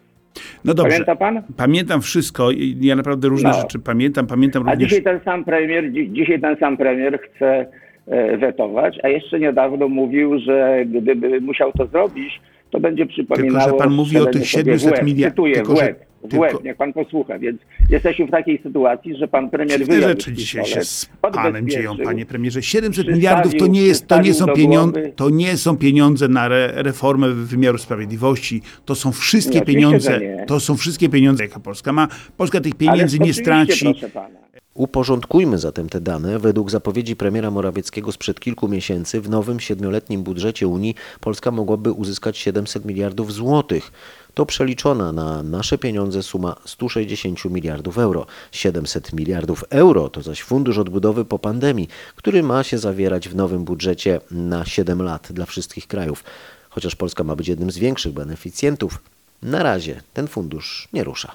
No 0.65 0.75
dobrze. 0.75 0.91
Pamięta 0.93 1.17
pan? 1.17 1.43
Pamiętam 1.57 2.03
wszystko 2.03 2.51
i 2.51 2.77
ja 2.81 2.97
naprawdę 2.97 3.29
różne 3.29 3.49
No. 3.51 3.55
rzeczy 3.61 3.79
pamiętam. 3.79 4.27
Pamiętam 4.27 4.69
A 4.69 4.71
również... 4.73 4.89
dzisiaj 4.89 5.05
ten 5.05 5.21
sam 5.25 5.45
premier, 5.45 5.93
dzi- 5.93 6.11
dzisiaj 6.13 6.41
ten 6.41 6.57
sam 6.57 6.77
premier 6.77 7.19
chce 7.21 7.67
e, 8.07 8.37
wetować, 8.37 8.99
a 9.03 9.09
jeszcze 9.09 9.41
niedawno 9.41 9.89
mówił, 9.89 10.39
że 10.39 10.85
gdyby 10.87 11.41
musiał 11.41 11.73
to 11.73 11.87
zrobić, 11.87 12.41
to 12.71 12.81
będzie 12.81 13.07
Tylko, 13.07 13.13
przypominało... 13.13 13.71
że 13.71 13.77
pan 13.77 13.93
mówi 13.95 14.19
o 14.19 14.27
tych 14.27 14.47
sobie 14.47 14.63
w 14.77 14.81
700 14.81 14.93
łeb. 14.93 15.03
miliardów. 15.05 15.33
Cytuję, 15.35 15.55
Tylko, 15.55 15.73
w 15.75 15.79
że. 15.79 15.95
W 16.25 16.29
Tylko- 16.31 16.39
łeb, 16.41 16.65
niech 16.65 16.77
pan 16.77 16.93
posłucha, 16.93 17.39
więc 17.39 17.61
jesteśmy 17.91 18.27
w 18.27 18.31
takiej 18.31 18.61
sytuacji, 18.63 19.17
że 19.17 19.29
pan 19.29 19.51
premier 19.51 19.79
Dziwne 19.79 19.95
wyjął 19.95 20.09
rzeczy 20.11 20.33
dzisiaj 20.33 20.65
się 20.65 20.85
z 20.85 21.11
panem 21.33 21.69
dzieją, 21.69 21.97
panie 22.05 22.27
premierze. 22.27 22.63
700 22.63 22.93
Przystawił- 22.93 23.17
miliardów 23.17 23.53
to 23.59 23.67
nie, 23.67 23.83
jest, 23.83 24.07
to 24.07 24.21
nie, 24.23 24.35
są, 24.35 24.47
pieniądze, 24.47 25.03
to 25.17 25.31
nie 25.31 25.57
są 25.57 25.77
pieniądze 25.77 26.29
na 26.29 26.47
re, 26.47 26.73
reformę 26.75 27.29
wymiaru 27.29 27.79
sprawiedliwości. 27.79 28.63
To 28.85 28.95
są 28.95 29.13
wszystkie 29.13 29.59
Nie, 29.59 29.65
pieniądze. 29.65 30.21
To 30.47 30.61
są 30.61 30.77
wszystkie 30.77 31.09
pieniądze, 31.09 31.43
jakie 31.45 31.61
Polska 31.61 31.93
ma. 31.93 32.09
Polska 32.37 32.61
tych 32.61 32.75
pieniędzy 32.75 33.19
nie 33.19 33.35
straci. 33.35 33.85
Proszę 33.85 34.09
pana. 34.11 34.43
Uporządkujmy 34.75 35.59
zatem 35.59 35.89
te 35.89 36.01
dane. 36.01 36.39
Według 36.39 36.71
zapowiedzi 36.71 37.17
premiera 37.17 37.51
Morawieckiego 37.51 38.13
sprzed 38.13 38.41
kilku 38.41 38.69
miesięcy 38.69 39.21
w 39.21 39.29
nowym 39.31 39.61
siedmioletnim 39.61 40.23
budżecie 40.23 40.69
Unii 40.69 40.95
Polska 41.21 41.51
mogłaby 41.51 41.93
uzyskać 41.93 42.39
700 42.39 42.85
miliardów 42.85 43.33
złotych. 43.33 43.93
To 44.35 44.47
przeliczona 44.47 45.13
na 45.13 45.43
nasze 45.43 45.79
pieniądze 45.79 46.23
suma 46.23 46.57
160 46.65 47.45
miliardów 47.45 47.99
euro. 47.99 48.27
700 48.53 49.13
miliardów 49.13 49.65
euro 49.71 50.09
to 50.09 50.23
zaś 50.23 50.43
fundusz 50.43 50.79
odbudowy 50.79 51.25
po 51.25 51.39
pandemii, 51.39 51.89
który 52.17 52.43
ma 52.43 52.63
się 52.63 52.79
zawierać 52.79 53.29
w 53.29 53.37
nowym 53.37 53.65
budżecie 53.65 54.21
na 54.31 54.65
7 54.65 55.03
lat 55.03 55.29
dla 55.33 55.47
wszystkich 55.47 55.87
krajów. 55.87 56.25
Chociaż 56.71 56.97
Polska 56.97 57.25
ma 57.25 57.37
być 57.37 57.49
jednym 57.49 57.71
z 57.71 57.79
większych 57.79 58.13
beneficjentów, 58.13 58.99
na 59.43 59.63
razie 59.63 60.03
ten 60.15 60.29
fundusz 60.29 60.89
nie 60.93 61.05
rusza. 61.05 61.33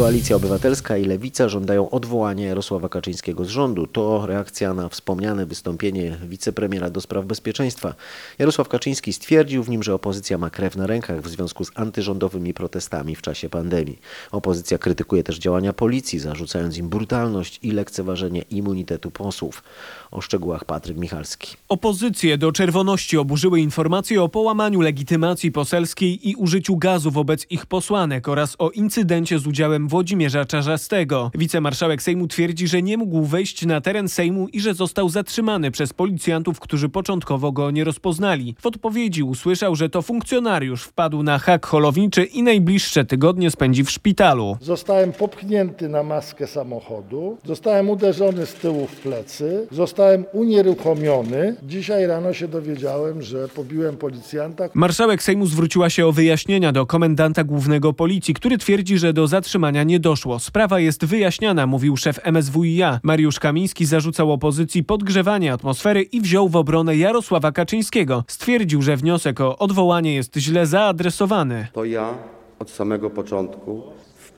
Koalicja 0.00 0.36
Obywatelska 0.36 0.96
i 0.96 1.04
Lewica 1.04 1.48
żądają 1.48 1.90
odwołania 1.90 2.46
Jarosława 2.46 2.88
Kaczyńskiego 2.88 3.44
z 3.44 3.48
rządu. 3.48 3.86
To 3.86 4.26
reakcja 4.26 4.74
na 4.74 4.88
wspomniane 4.88 5.46
wystąpienie 5.46 6.16
wicepremiera 6.28 6.90
do 6.90 7.00
spraw 7.00 7.24
bezpieczeństwa. 7.24 7.94
Jarosław 8.38 8.68
Kaczyński 8.68 9.12
stwierdził 9.12 9.62
w 9.62 9.68
nim, 9.68 9.82
że 9.82 9.94
opozycja 9.94 10.38
ma 10.38 10.50
krew 10.50 10.76
na 10.76 10.86
rękach 10.86 11.20
w 11.20 11.28
związku 11.28 11.64
z 11.64 11.70
antyrządowymi 11.74 12.54
protestami 12.54 13.16
w 13.16 13.22
czasie 13.22 13.48
pandemii. 13.48 13.98
Opozycja 14.30 14.78
krytykuje 14.78 15.22
też 15.22 15.38
działania 15.38 15.72
policji, 15.72 16.18
zarzucając 16.18 16.78
im 16.78 16.88
brutalność 16.88 17.58
i 17.62 17.70
lekceważenie 17.70 18.42
immunitetu 18.42 19.10
posłów. 19.10 19.62
O 20.10 20.20
szczegółach 20.20 20.64
Patryk 20.64 20.96
Michalski. 20.96 21.56
Opozycję 21.68 22.38
do 22.38 22.52
czerwoności 22.52 23.18
oburzyły 23.18 23.60
informacje 23.60 24.22
o 24.22 24.28
połamaniu 24.28 24.80
legitymacji 24.80 25.52
poselskiej 25.52 26.28
i 26.28 26.34
użyciu 26.34 26.76
gazu 26.76 27.10
wobec 27.10 27.46
ich 27.50 27.66
posłanek 27.66 28.28
oraz 28.28 28.56
o 28.58 28.70
incydencie 28.70 29.38
z 29.38 29.46
udziałem 29.46 29.88
Włodzimierza 29.88 30.44
Czarzastego. 30.44 31.30
Wicemarszałek 31.34 32.02
Sejmu 32.02 32.26
twierdzi, 32.28 32.68
że 32.68 32.82
nie 32.82 32.96
mógł 32.96 33.22
wejść 33.22 33.66
na 33.66 33.80
teren 33.80 34.08
Sejmu 34.08 34.48
i 34.48 34.60
że 34.60 34.74
został 34.74 35.08
zatrzymany 35.08 35.70
przez 35.70 35.92
policjantów, 35.92 36.60
którzy 36.60 36.88
początkowo 36.88 37.52
go 37.52 37.70
nie 37.70 37.84
rozpoznali. 37.84 38.54
W 38.60 38.66
odpowiedzi 38.66 39.22
usłyszał, 39.22 39.76
że 39.76 39.88
to 39.88 40.02
funkcjonariusz 40.02 40.82
wpadł 40.82 41.22
na 41.22 41.38
hak 41.38 41.66
holowniczy 41.66 42.24
i 42.24 42.42
najbliższe 42.42 43.04
tygodnie 43.04 43.50
spędzi 43.50 43.84
w 43.84 43.90
szpitalu. 43.90 44.56
Zostałem 44.60 45.12
popchnięty 45.12 45.88
na 45.88 46.02
maskę 46.02 46.46
samochodu, 46.46 47.38
zostałem 47.44 47.90
uderzony 47.90 48.46
z 48.46 48.54
tyłu 48.54 48.86
w 48.86 48.96
plecy, 48.96 49.66
zostałem 49.70 49.99
unieruchomiony. 50.32 51.56
Dzisiaj 51.62 52.06
rano 52.06 52.32
się 52.32 52.48
dowiedziałem, 52.48 53.22
że 53.22 53.48
pobiłem 53.48 53.96
policjanta. 53.96 54.68
Marszałek 54.74 55.22
Sejmu 55.22 55.46
zwróciła 55.46 55.90
się 55.90 56.06
o 56.06 56.12
wyjaśnienia 56.12 56.72
do 56.72 56.86
komendanta 56.86 57.44
głównego 57.44 57.92
policji, 57.92 58.34
który 58.34 58.58
twierdzi, 58.58 58.98
że 58.98 59.12
do 59.12 59.26
zatrzymania 59.26 59.82
nie 59.82 60.00
doszło. 60.00 60.38
Sprawa 60.38 60.80
jest 60.80 61.04
wyjaśniana, 61.04 61.66
mówił 61.66 61.96
szef 61.96 62.20
MSWiA. 62.24 63.00
Mariusz 63.02 63.40
Kamiński 63.40 63.86
zarzucał 63.86 64.32
opozycji 64.32 64.84
podgrzewanie 64.84 65.52
atmosfery 65.52 66.02
i 66.02 66.20
wziął 66.20 66.48
w 66.48 66.56
obronę 66.56 66.96
Jarosława 66.96 67.52
Kaczyńskiego. 67.52 68.24
Stwierdził, 68.28 68.82
że 68.82 68.96
wniosek 68.96 69.40
o 69.40 69.58
odwołanie 69.58 70.14
jest 70.14 70.36
źle 70.36 70.66
zaadresowany. 70.66 71.66
To 71.72 71.84
ja 71.84 72.14
od 72.58 72.70
samego 72.70 73.10
początku 73.10 73.82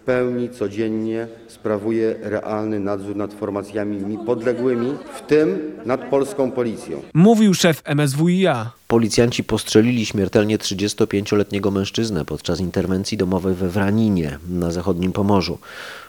pełni 0.05 0.51
codziennie 0.51 1.27
sprawuję 1.49 2.15
realny 2.21 2.81
nadzór 2.81 3.17
nad 3.17 3.35
formacjami 3.35 3.97
mi 3.97 4.19
podległymi, 4.19 4.95
w 5.15 5.27
tym 5.27 5.73
nad 5.85 6.11
polską 6.11 6.51
policją. 6.51 7.03
Mówił 7.15 7.55
szef 7.55 7.83
MSWiA. 7.85 8.71
Policjanci 8.89 9.45
postrzelili 9.45 10.07
śmiertelnie 10.07 10.59
35-letniego 10.59 11.71
mężczyznę 11.71 12.25
podczas 12.25 12.61
interwencji 12.61 13.19
domowej 13.19 13.55
we 13.55 13.69
Wraninie 13.69 14.39
na 14.49 14.71
zachodnim 14.71 15.13
Pomorzu. 15.13 15.59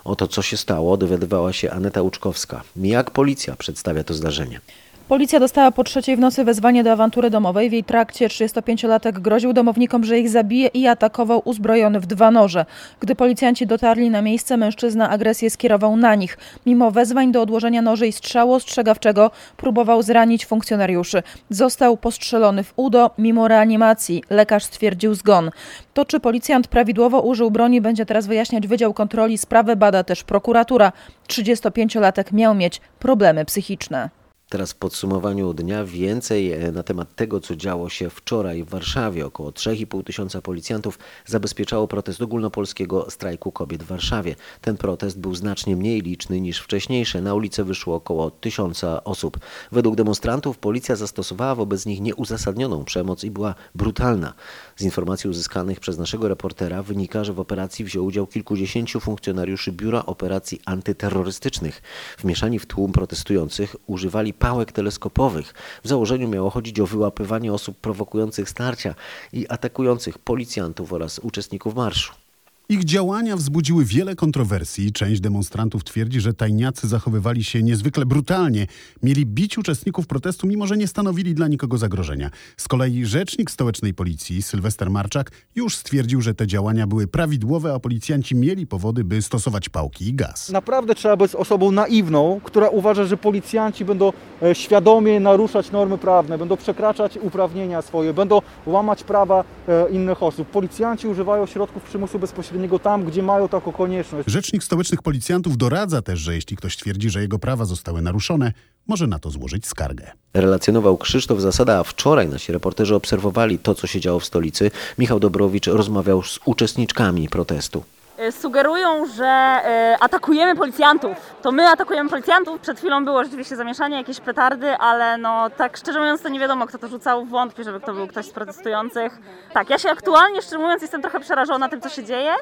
O 0.03 0.15
to, 0.15 0.27
co 0.27 0.41
się 0.41 0.57
stało, 0.57 0.97
dowiadywała 0.97 1.53
się 1.53 1.71
Aneta 1.71 2.01
Łuczkowska. 2.01 2.63
Jak 2.75 3.11
policja 3.11 3.55
przedstawia 3.55 4.03
to 4.03 4.13
zdarzenie? 4.13 4.59
Policja 5.07 5.39
dostała 5.39 5.71
po 5.71 5.83
trzeciej 5.83 6.15
w 6.15 6.19
nocy 6.19 6.43
wezwanie 6.43 6.83
do 6.83 6.91
awantury 6.91 7.29
domowej. 7.29 7.69
W 7.69 7.73
jej 7.73 7.83
trakcie 7.83 8.27
35-latek 8.27 9.11
groził 9.11 9.53
domownikom, 9.53 10.03
że 10.03 10.19
ich 10.19 10.29
zabije 10.29 10.67
i 10.67 10.87
atakował 10.87 11.41
uzbrojony 11.45 11.99
w 11.99 12.05
dwa 12.05 12.31
noże. 12.31 12.65
Gdy 12.99 13.15
policjanci 13.15 13.67
dotarli 13.67 14.09
na 14.09 14.21
miejsce, 14.21 14.57
mężczyzna 14.57 15.09
agresję 15.09 15.49
skierował 15.49 15.97
na 15.97 16.15
nich. 16.15 16.37
Mimo 16.65 16.91
wezwań 16.91 17.31
do 17.31 17.41
odłożenia 17.41 17.81
noży 17.81 18.07
i 18.07 18.11
strzału 18.11 18.53
ostrzegawczego 18.53 19.31
próbował 19.57 20.01
zranić 20.01 20.45
funkcjonariuszy. 20.45 21.23
Został 21.49 21.97
postrzelony 21.97 22.63
w 22.63 22.73
udo 22.75 23.11
mimo 23.17 23.47
reanimacji. 23.47 24.23
Lekarz 24.29 24.63
stwierdził 24.63 25.13
zgon. 25.13 25.51
To, 25.93 26.05
czy 26.05 26.19
policjant 26.19 26.67
prawidłowo 26.67 27.21
użył 27.21 27.51
broni, 27.51 27.81
będzie 27.81 28.05
teraz 28.05 28.27
wyjaśniać 28.27 28.67
Wydział 28.67 28.93
Kontroli. 28.93 29.37
Sprawę 29.37 29.75
bada 29.75 30.03
też 30.03 30.23
prokuratura. 30.23 30.91
35-latek 31.27 32.33
miał 32.33 32.55
mieć 32.55 32.81
problemy 32.99 33.45
psychiczne. 33.45 34.22
Teraz 34.53 34.71
w 34.71 34.75
podsumowaniu 34.75 35.53
dnia 35.53 35.85
więcej 35.85 36.51
e, 36.51 36.71
na 36.71 36.83
temat 36.83 37.15
tego, 37.15 37.39
co 37.39 37.55
działo 37.55 37.89
się 37.89 38.09
wczoraj 38.09 38.63
w 38.63 38.69
Warszawie. 38.69 39.25
Około 39.25 39.51
3,5 39.51 40.03
tysiąca 40.03 40.41
policjantów 40.41 40.99
zabezpieczało 41.25 41.87
protest 41.87 42.21
ogólnopolskiego 42.21 43.11
strajku 43.11 43.51
kobiet 43.51 43.83
w 43.83 43.87
Warszawie. 43.87 44.35
Ten 44.61 44.77
protest 44.77 45.19
był 45.19 45.35
znacznie 45.35 45.75
mniej 45.75 46.01
liczny 46.01 46.41
niż 46.41 46.59
wcześniejsze. 46.59 47.21
Na 47.21 47.33
ulicę 47.33 47.63
wyszło 47.63 47.95
około 47.95 48.31
tysiąca 48.31 49.03
osób. 49.03 49.39
Według 49.71 49.95
demonstrantów 49.95 50.57
policja 50.57 50.95
zastosowała 50.95 51.55
wobec 51.55 51.85
nich 51.85 52.01
nieuzasadnioną 52.01 52.85
przemoc 52.85 53.23
i 53.23 53.31
była 53.31 53.55
brutalna. 53.75 54.33
Z 54.75 54.81
informacji 54.81 55.29
uzyskanych 55.29 55.79
przez 55.79 55.97
naszego 55.97 56.27
reportera 56.27 56.83
wynika, 56.83 57.23
że 57.23 57.33
w 57.33 57.39
operacji 57.39 57.85
wziął 57.85 58.05
udział 58.05 58.27
kilkudziesięciu 58.27 58.99
funkcjonariuszy 58.99 59.71
Biura 59.71 60.05
Operacji 60.05 60.61
Antyterrorystycznych. 60.65 61.81
Wmieszani 62.19 62.59
w 62.59 62.65
tłum 62.65 62.91
protestujących 62.91 63.75
używali 63.87 64.33
pałek 64.43 64.71
teleskopowych. 64.71 65.53
W 65.83 65.87
założeniu 65.87 66.27
miało 66.27 66.49
chodzić 66.49 66.79
o 66.79 66.85
wyłapywanie 66.85 67.53
osób 67.53 67.77
prowokujących 67.77 68.49
starcia 68.49 68.95
i 69.33 69.45
atakujących 69.49 70.17
policjantów 70.17 70.93
oraz 70.93 71.19
uczestników 71.19 71.75
marszu. 71.75 72.22
Ich 72.69 72.83
działania 72.83 73.37
wzbudziły 73.37 73.85
wiele 73.85 74.15
kontrowersji. 74.15 74.91
Część 74.91 75.21
demonstrantów 75.21 75.83
twierdzi, 75.83 76.21
że 76.21 76.33
tajniacy 76.33 76.87
zachowywali 76.87 77.43
się 77.43 77.63
niezwykle 77.63 78.05
brutalnie. 78.05 78.67
Mieli 79.03 79.25
bić 79.25 79.57
uczestników 79.57 80.07
protestu, 80.07 80.47
mimo 80.47 80.67
że 80.67 80.77
nie 80.77 80.87
stanowili 80.87 81.33
dla 81.33 81.47
nikogo 81.47 81.77
zagrożenia. 81.77 82.29
Z 82.57 82.67
kolei 82.67 83.05
rzecznik 83.05 83.51
stołecznej 83.51 83.93
policji, 83.93 84.41
Sylwester 84.41 84.89
Marczak, 84.89 85.31
już 85.55 85.75
stwierdził, 85.75 86.21
że 86.21 86.33
te 86.33 86.47
działania 86.47 86.87
były 86.87 87.07
prawidłowe, 87.07 87.73
a 87.73 87.79
policjanci 87.79 88.35
mieli 88.35 88.67
powody, 88.67 89.03
by 89.03 89.21
stosować 89.21 89.69
pałki 89.69 90.07
i 90.07 90.13
gaz. 90.13 90.49
Naprawdę 90.49 90.95
trzeba 90.95 91.17
być 91.17 91.35
osobą 91.35 91.71
naiwną, 91.71 92.41
która 92.43 92.69
uważa, 92.69 93.05
że 93.05 93.17
policjanci 93.17 93.85
będą 93.85 94.13
e, 94.41 94.55
świadomie 94.55 95.19
naruszać 95.19 95.71
normy 95.71 95.97
prawne, 95.97 96.37
będą 96.37 96.57
przekraczać 96.57 97.17
uprawnienia 97.21 97.81
swoje, 97.81 98.13
będą 98.13 98.41
łamać 98.65 99.03
prawa 99.03 99.43
e, 99.67 99.89
innych 99.89 100.23
osób. 100.23 100.47
Policjanci 100.47 101.07
używają 101.07 101.45
środków 101.45 101.83
przymusu 101.83 102.19
bezpośredniego 102.19 102.52
tam, 102.83 103.05
gdzie 103.05 103.23
mają 103.23 103.47
taką 103.47 103.71
konieczność. 103.71 104.29
Rzecznik 104.29 104.63
stołecznych 104.63 105.01
policjantów 105.01 105.57
doradza 105.57 106.01
też, 106.01 106.19
że 106.19 106.35
jeśli 106.35 106.57
ktoś 106.57 106.77
twierdzi, 106.77 107.09
że 107.09 107.21
jego 107.21 107.39
prawa 107.39 107.65
zostały 107.65 108.01
naruszone, 108.01 108.53
może 108.87 109.07
na 109.07 109.19
to 109.19 109.29
złożyć 109.29 109.67
skargę. 109.67 110.11
Relacjonował 110.33 110.97
Krzysztof 110.97 111.41
Zasada, 111.41 111.79
a 111.79 111.83
wczoraj 111.83 112.29
nasi 112.29 112.51
reporterzy 112.51 112.95
obserwowali 112.95 113.59
to, 113.59 113.75
co 113.75 113.87
się 113.87 113.99
działo 113.99 114.19
w 114.19 114.25
stolicy. 114.25 114.71
Michał 114.97 115.19
Dobrowicz 115.19 115.67
rozmawiał 115.67 116.23
z 116.23 116.39
uczestniczkami 116.45 117.29
protestu. 117.29 117.83
Sugerują, 118.31 119.05
że 119.05 119.25
e, 119.25 119.97
atakujemy 119.99 120.55
policjantów. 120.55 121.17
To 121.41 121.51
my 121.51 121.67
atakujemy 121.67 122.09
policjantów. 122.09 122.59
Przed 122.61 122.79
chwilą 122.79 123.05
było 123.05 123.23
rzeczywiście 123.23 123.55
zamieszanie, 123.55 123.97
jakieś 123.97 124.19
petardy, 124.19 124.77
ale 124.77 125.17
no 125.17 125.49
tak 125.49 125.77
szczerze 125.77 125.99
mówiąc 125.99 126.21
to 126.21 126.29
nie 126.29 126.39
wiadomo 126.39 126.67
kto 126.67 126.77
to 126.77 126.87
rzucał. 126.87 127.25
Wątpię, 127.25 127.63
żeby 127.63 127.79
to 127.79 127.93
był 127.93 128.07
ktoś 128.07 128.25
z 128.25 128.29
protestujących. 128.29 129.19
Tak, 129.53 129.69
ja 129.69 129.77
się 129.77 129.89
aktualnie 129.89 130.41
szczerze 130.41 130.57
mówiąc 130.57 130.81
jestem 130.81 131.01
trochę 131.01 131.19
przerażona 131.19 131.69
tym, 131.69 131.81
co 131.81 131.89
się 131.89 132.03
dzieje. 132.03 132.33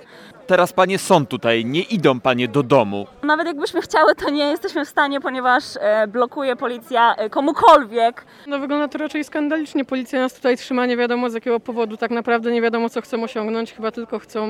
Teraz 0.47 0.73
panie 0.73 0.99
są 0.99 1.25
tutaj, 1.25 1.65
nie 1.65 1.81
idą 1.81 2.19
panie 2.19 2.47
do 2.47 2.63
domu. 2.63 3.07
Nawet 3.23 3.47
jakbyśmy 3.47 3.81
chciały, 3.81 4.15
to 4.15 4.29
nie 4.29 4.49
jesteśmy 4.49 4.85
w 4.85 4.89
stanie, 4.89 5.21
ponieważ 5.21 5.63
e, 5.79 6.07
blokuje 6.07 6.55
policja 6.55 7.15
e, 7.15 7.29
komukolwiek. 7.29 8.25
No 8.47 8.59
wygląda 8.59 8.87
to 8.87 8.97
raczej 8.97 9.23
skandalicznie. 9.23 9.85
Policja 9.85 10.21
nas 10.21 10.33
tutaj 10.33 10.57
trzyma, 10.57 10.85
nie 10.85 10.97
wiadomo 10.97 11.29
z 11.29 11.33
jakiego 11.33 11.59
powodu. 11.59 11.97
Tak 11.97 12.11
naprawdę 12.11 12.51
nie 12.51 12.61
wiadomo, 12.61 12.89
co 12.89 13.01
chcą 13.01 13.23
osiągnąć. 13.23 13.73
Chyba 13.73 13.91
tylko 13.91 14.19
chcą 14.19 14.47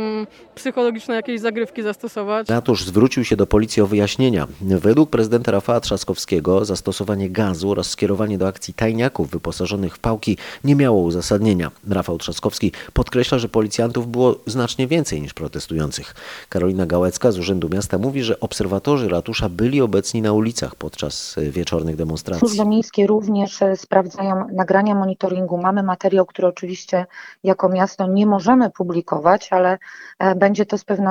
psychologiczne 0.56 1.16
jakieś 1.22 1.42
zagrywki 1.42 1.84
zastosować. 1.84 2.50
Ratusz 2.50 2.86
zwrócił 2.86 3.24
się 3.24 3.36
do 3.36 3.48
policji 3.48 3.82
o 3.82 3.88
wyjaśnienia. 3.88 4.48
Według 4.62 5.10
prezydenta 5.10 5.52
Rafała 5.52 5.80
Trzaskowskiego 5.80 6.66
zastosowanie 6.66 7.30
gazu 7.30 7.72
oraz 7.72 7.88
skierowanie 7.90 8.38
do 8.38 8.48
akcji 8.48 8.74
tajniaków 8.74 9.30
wyposażonych 9.30 9.96
w 9.96 10.00
pałki 10.00 10.38
nie 10.64 10.76
miało 10.76 11.02
uzasadnienia. 11.02 11.72
Rafał 11.90 12.18
Trzaskowski 12.18 12.72
podkreśla, 12.94 13.40
że 13.40 13.50
policjantów 13.50 14.08
było 14.08 14.36
znacznie 14.46 14.88
więcej 14.88 15.22
niż 15.22 15.34
protestujących. 15.34 16.16
Karolina 16.50 16.86
Gałecka 16.86 17.32
z 17.32 17.40
Urzędu 17.40 17.70
Miasta 17.70 17.98
mówi, 17.98 18.24
że 18.24 18.40
obserwatorzy 18.40 19.10
ratusza 19.10 19.50
byli 19.50 19.82
obecni 19.82 20.22
na 20.22 20.34
ulicach 20.34 20.76
podczas 20.76 21.38
e, 21.38 21.42
wieczornych 21.42 21.96
demonstracji. 21.96 22.48
Służby 22.48 22.66
miejskie 22.66 23.08
również 23.08 23.62
e, 23.62 23.76
sprawdzają 23.76 24.48
nagrania 24.54 24.96
monitoringu. 24.96 25.58
Mamy 25.58 25.84
materiał, 25.84 26.26
który 26.26 26.48
oczywiście 26.48 27.06
jako 27.44 27.70
miasto 27.70 28.08
nie 28.08 28.26
możemy 28.26 28.70
publikować, 28.70 29.54
ale 29.54 29.78
e, 30.20 30.36
będzie 30.36 30.66
to 30.66 30.78
z 30.78 30.84
pewnością 30.84 31.11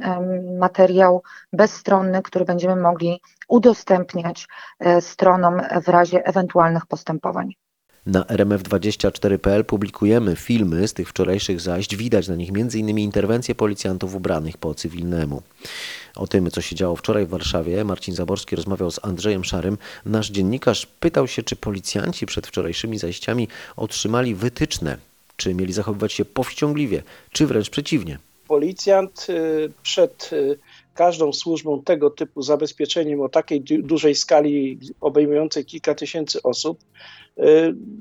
em, 0.00 0.58
materiał 0.58 1.22
bezstronny, 1.52 2.22
który 2.22 2.44
będziemy 2.44 2.76
mogli 2.76 3.20
udostępniać 3.48 4.46
e, 4.80 5.00
stronom 5.00 5.60
w 5.84 5.88
razie 5.88 6.26
ewentualnych 6.26 6.86
postępowań. 6.86 7.54
Na 8.06 8.22
rmf24.pl 8.22 9.64
publikujemy 9.64 10.36
filmy 10.36 10.88
z 10.88 10.92
tych 10.92 11.08
wczorajszych 11.08 11.60
zajść. 11.60 11.96
Widać 11.96 12.28
na 12.28 12.34
nich 12.34 12.50
m.in. 12.50 12.98
interwencje 12.98 13.54
policjantów 13.54 14.14
ubranych 14.14 14.56
po 14.56 14.74
cywilnemu. 14.74 15.42
O 16.16 16.26
tym, 16.26 16.50
co 16.50 16.60
się 16.60 16.76
działo 16.76 16.96
wczoraj 16.96 17.26
w 17.26 17.28
Warszawie, 17.28 17.84
Marcin 17.84 18.14
Zaborski 18.14 18.56
rozmawiał 18.56 18.90
z 18.90 19.04
Andrzejem 19.04 19.44
Szarym. 19.44 19.78
Nasz 20.06 20.30
dziennikarz 20.30 20.86
pytał 20.86 21.26
się, 21.26 21.42
czy 21.42 21.56
policjanci 21.56 22.26
przed 22.26 22.46
wczorajszymi 22.46 22.98
zajściami 22.98 23.48
otrzymali 23.76 24.34
wytyczne, 24.34 24.96
czy 25.36 25.54
mieli 25.54 25.72
zachowywać 25.72 26.12
się 26.12 26.24
powściągliwie, 26.24 27.02
czy 27.32 27.46
wręcz 27.46 27.70
przeciwnie. 27.70 28.18
Policjant 28.48 29.26
y, 29.28 29.72
przed 29.82 30.30
y, 30.32 30.58
każdą 30.94 31.32
służbą 31.32 31.82
tego 31.82 32.10
typu 32.10 32.42
zabezpieczeniem 32.42 33.20
o 33.20 33.28
takiej 33.28 33.60
du- 33.60 33.82
dużej 33.82 34.14
skali 34.14 34.78
obejmującej 35.00 35.64
kilka 35.64 35.94
tysięcy 35.94 36.42
osób 36.42 36.78
y, 37.38 37.42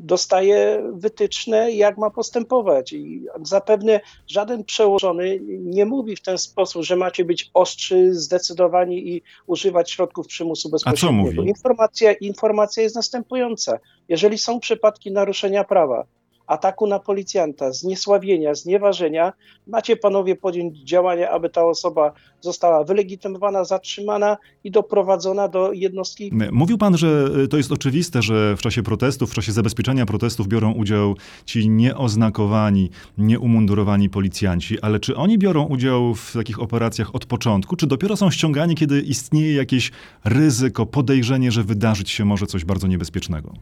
dostaje 0.04 0.84
wytyczne, 0.94 1.72
jak 1.72 1.98
ma 1.98 2.10
postępować. 2.10 2.94
I 2.94 3.26
zapewne 3.44 4.02
żaden 4.28 4.64
przełożony 4.64 5.40
nie 5.60 5.86
mówi 5.86 6.16
w 6.16 6.22
ten 6.22 6.38
sposób, 6.38 6.84
że 6.84 6.96
macie 6.96 7.26
być 7.26 7.50
ostrzy, 7.54 8.14
zdecydowani 8.14 9.10
i 9.10 9.22
używać 9.48 9.92
środków 9.92 10.28
przymusu 10.28 10.70
bezpośredniego. 10.70 11.36
mówi? 11.38 11.50
Informacja, 11.50 12.14
informacja 12.14 12.84
jest 12.84 12.96
następująca. 12.96 13.80
Jeżeli 14.10 14.38
są 14.38 14.60
przypadki 14.60 15.12
naruszenia 15.12 15.64
prawa, 15.64 16.06
ataku 16.48 16.88
na 16.88 17.00
policjanta, 17.00 17.72
zniesławienia, 17.72 18.56
znieważenia, 18.56 19.34
macie 19.68 19.98
panowie 19.98 20.36
podjąć 20.36 20.78
działania, 20.78 21.30
aby 21.30 21.50
ta 21.50 21.66
osoba 21.66 22.14
została 22.42 22.84
wylegitymowana, 22.84 23.64
zatrzymana 23.64 24.38
i 24.64 24.72
doprowadzona 24.72 25.48
do 25.48 25.72
jednostki 25.74 26.32
Mówił 26.52 26.78
pan, 26.78 26.98
że 26.98 27.30
y, 27.44 27.48
to 27.48 27.58
jest 27.58 27.72
oczywiste, 27.72 28.22
że 28.22 28.56
w 28.58 28.62
czasie 28.62 28.84
protestów, 28.84 29.32
w 29.32 29.34
czasie 29.34 29.52
zabezpieczenia 29.52 30.06
protestów 30.06 30.48
biorą 30.48 30.72
udział 30.72 31.16
ci 31.46 31.70
nieoznakowani, 31.70 32.90
nieumundurowani 33.18 34.10
policjanci, 34.10 34.82
ale 34.82 35.00
czy 35.00 35.16
oni 35.16 35.38
biorą 35.38 35.66
udział 35.66 36.16
w 36.16 36.34
takich 36.34 36.62
operacjach 36.62 37.16
od 37.16 37.26
początku, 37.26 37.76
czy 37.76 37.88
dopiero 37.88 38.18
są 38.18 38.32
ściągani, 38.32 38.76
kiedy 38.76 39.02
istnieje 39.02 39.54
jakieś 39.54 39.92
ryzyko, 40.24 40.86
podejrzenie, 40.86 41.52
że 41.52 41.64
wydarzyć 41.64 42.10
się 42.10 42.26
może 42.26 42.48
coś 42.48 42.66
bardzo 42.66 42.88
niebezpiecznego? 42.88 43.54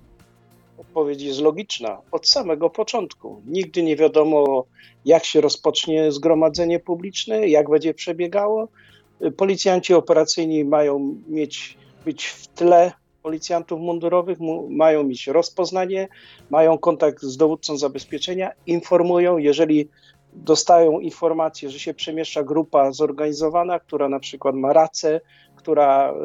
Odpowiedź 0.91 1.21
jest 1.21 1.41
logiczna. 1.41 2.01
Od 2.11 2.27
samego 2.27 2.69
początku. 2.69 3.41
Nigdy 3.45 3.83
nie 3.83 3.95
wiadomo, 3.95 4.65
jak 5.05 5.25
się 5.25 5.41
rozpocznie 5.41 6.11
zgromadzenie 6.11 6.79
publiczne, 6.79 7.47
jak 7.47 7.69
będzie 7.69 7.93
przebiegało. 7.93 8.67
Policjanci 9.37 9.93
operacyjni 9.93 10.65
mają 10.65 11.15
mieć, 11.27 11.77
być 12.05 12.25
w 12.25 12.47
tle 12.47 12.91
policjantów 13.23 13.79
mundurowych, 13.79 14.39
mu, 14.39 14.69
mają 14.69 15.03
mieć 15.03 15.27
rozpoznanie, 15.27 16.07
mają 16.49 16.77
kontakt 16.77 17.21
z 17.21 17.37
dowódcą 17.37 17.77
zabezpieczenia, 17.77 18.51
informują, 18.67 19.37
jeżeli 19.37 19.89
dostają 20.33 20.99
informację, 20.99 21.69
że 21.69 21.79
się 21.79 21.93
przemieszcza 21.93 22.43
grupa 22.43 22.91
zorganizowana, 22.91 23.79
która 23.79 24.09
na 24.09 24.19
przykład 24.19 24.55
ma 24.55 24.73
racę, 24.73 25.21
która 25.55 26.13
y, 26.13 26.15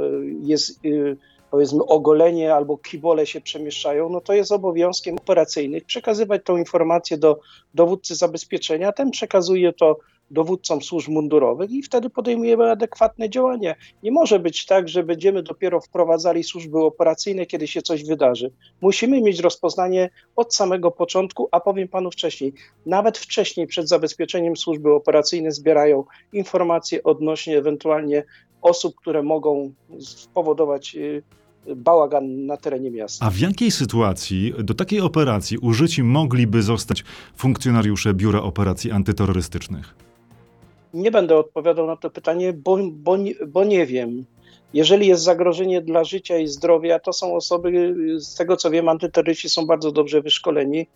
jest 0.40 0.84
y, 0.84 1.16
powiedzmy 1.56 1.84
ogolenie 1.84 2.54
albo 2.54 2.78
kibole 2.78 3.26
się 3.26 3.40
przemieszczają, 3.40 4.08
no 4.08 4.20
to 4.20 4.32
jest 4.32 4.52
obowiązkiem 4.52 5.16
operacyjnych 5.16 5.84
przekazywać 5.84 6.42
tą 6.44 6.56
informację 6.56 7.18
do 7.18 7.40
dowódcy 7.74 8.14
zabezpieczenia, 8.14 8.92
ten 8.92 9.10
przekazuje 9.10 9.72
to 9.72 9.96
dowódcom 10.30 10.82
służb 10.82 11.08
mundurowych 11.08 11.70
i 11.70 11.82
wtedy 11.82 12.10
podejmujemy 12.10 12.70
adekwatne 12.70 13.30
działania. 13.30 13.74
Nie 14.02 14.12
może 14.12 14.38
być 14.38 14.66
tak, 14.66 14.88
że 14.88 15.02
będziemy 15.02 15.42
dopiero 15.42 15.80
wprowadzali 15.80 16.44
służby 16.44 16.78
operacyjne, 16.78 17.46
kiedy 17.46 17.66
się 17.66 17.82
coś 17.82 18.04
wydarzy. 18.04 18.50
Musimy 18.80 19.20
mieć 19.20 19.40
rozpoznanie 19.40 20.10
od 20.36 20.54
samego 20.54 20.90
początku, 20.90 21.48
a 21.50 21.60
powiem 21.60 21.88
panu 21.88 22.10
wcześniej, 22.10 22.52
nawet 22.86 23.18
wcześniej 23.18 23.66
przed 23.66 23.88
zabezpieczeniem 23.88 24.56
służby 24.56 24.92
operacyjne 24.92 25.52
zbierają 25.52 26.04
informacje 26.32 27.02
odnośnie 27.02 27.58
ewentualnie 27.58 28.24
osób, 28.62 28.96
które 28.96 29.22
mogą 29.22 29.72
spowodować 30.00 30.96
y, 30.96 31.22
bałagan 31.76 32.46
na 32.46 32.56
terenie 32.56 32.90
miasta. 32.90 33.26
A 33.26 33.30
w 33.30 33.38
jakiej 33.38 33.70
sytuacji 33.70 34.54
do 34.58 34.74
takiej 34.74 35.00
operacji 35.00 35.58
użyci 35.58 36.02
mogliby 36.02 36.62
zostać 36.62 37.04
funkcjonariusze 37.36 38.14
Biura 38.14 38.42
Operacji 38.42 38.90
Antyterrorystycznych? 38.90 39.94
Nie 40.94 41.10
będę 41.10 41.36
odpowiadał 41.36 41.86
na 41.86 41.96
to 41.96 42.10
pytanie, 42.10 42.52
bo, 42.52 42.78
bo, 42.92 43.16
nie- 43.16 43.34
bo 43.48 43.64
nie 43.64 43.86
wiem. 43.86 44.24
Jeżeli 44.74 45.06
jest 45.06 45.22
zagrożenie 45.22 45.82
dla 45.82 46.04
życia 46.04 46.38
i 46.38 46.46
zdrowia, 46.46 46.98
to 46.98 47.12
są 47.12 47.34
osoby, 47.34 47.94
z 48.18 48.34
tego 48.34 48.56
co 48.56 48.70
wiem, 48.70 48.88
antyterroryści 48.88 49.48
są 49.48 49.66
bardzo 49.66 49.92
dobrze 49.92 50.22
wyszkoleni, 50.22 50.86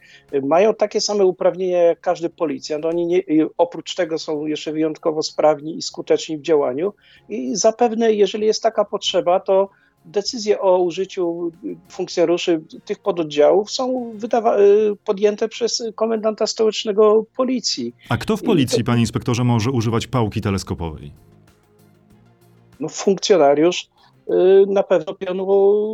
mają 0.42 0.74
takie 0.74 1.00
same 1.00 1.24
uprawnienia 1.24 1.82
jak 1.82 2.00
każdy 2.00 2.28
policjant. 2.28 2.84
Oni 2.84 3.06
nie, 3.06 3.22
oprócz 3.58 3.94
tego 3.94 4.18
są 4.18 4.46
jeszcze 4.46 4.72
wyjątkowo 4.72 5.22
sprawni 5.22 5.76
i 5.76 5.82
skuteczni 5.82 6.38
w 6.38 6.42
działaniu 6.42 6.92
i 7.28 7.56
zapewne, 7.56 8.12
jeżeli 8.12 8.46
jest 8.46 8.62
taka 8.62 8.84
potrzeba, 8.84 9.40
to 9.40 9.68
decyzje 10.04 10.60
o 10.60 10.78
użyciu 10.78 11.52
funkcjonariuszy 11.88 12.62
tych 12.84 12.98
pododdziałów 12.98 13.70
są 13.70 14.12
wydawa- 14.14 14.56
podjęte 15.04 15.48
przez 15.48 15.82
komendanta 15.94 16.46
stołecznego 16.46 17.24
policji. 17.36 17.94
A 18.08 18.16
kto 18.16 18.36
w 18.36 18.42
policji, 18.42 18.84
panie 18.84 19.00
inspektorze, 19.00 19.44
może 19.44 19.70
używać 19.70 20.06
pałki 20.06 20.40
teleskopowej? 20.40 21.12
no, 22.80 22.88
funkcjonariusz 22.88 23.82
y, 23.82 23.99
na 24.66 24.82
pewno 24.82 25.14
pionu 25.14 25.50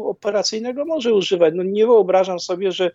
operacyjnego 0.08 0.84
może 0.84 1.14
używać. 1.14 1.54
No, 1.56 1.62
nie 1.62 1.86
wyobrażam 1.86 2.40
sobie, 2.40 2.72
że 2.72 2.90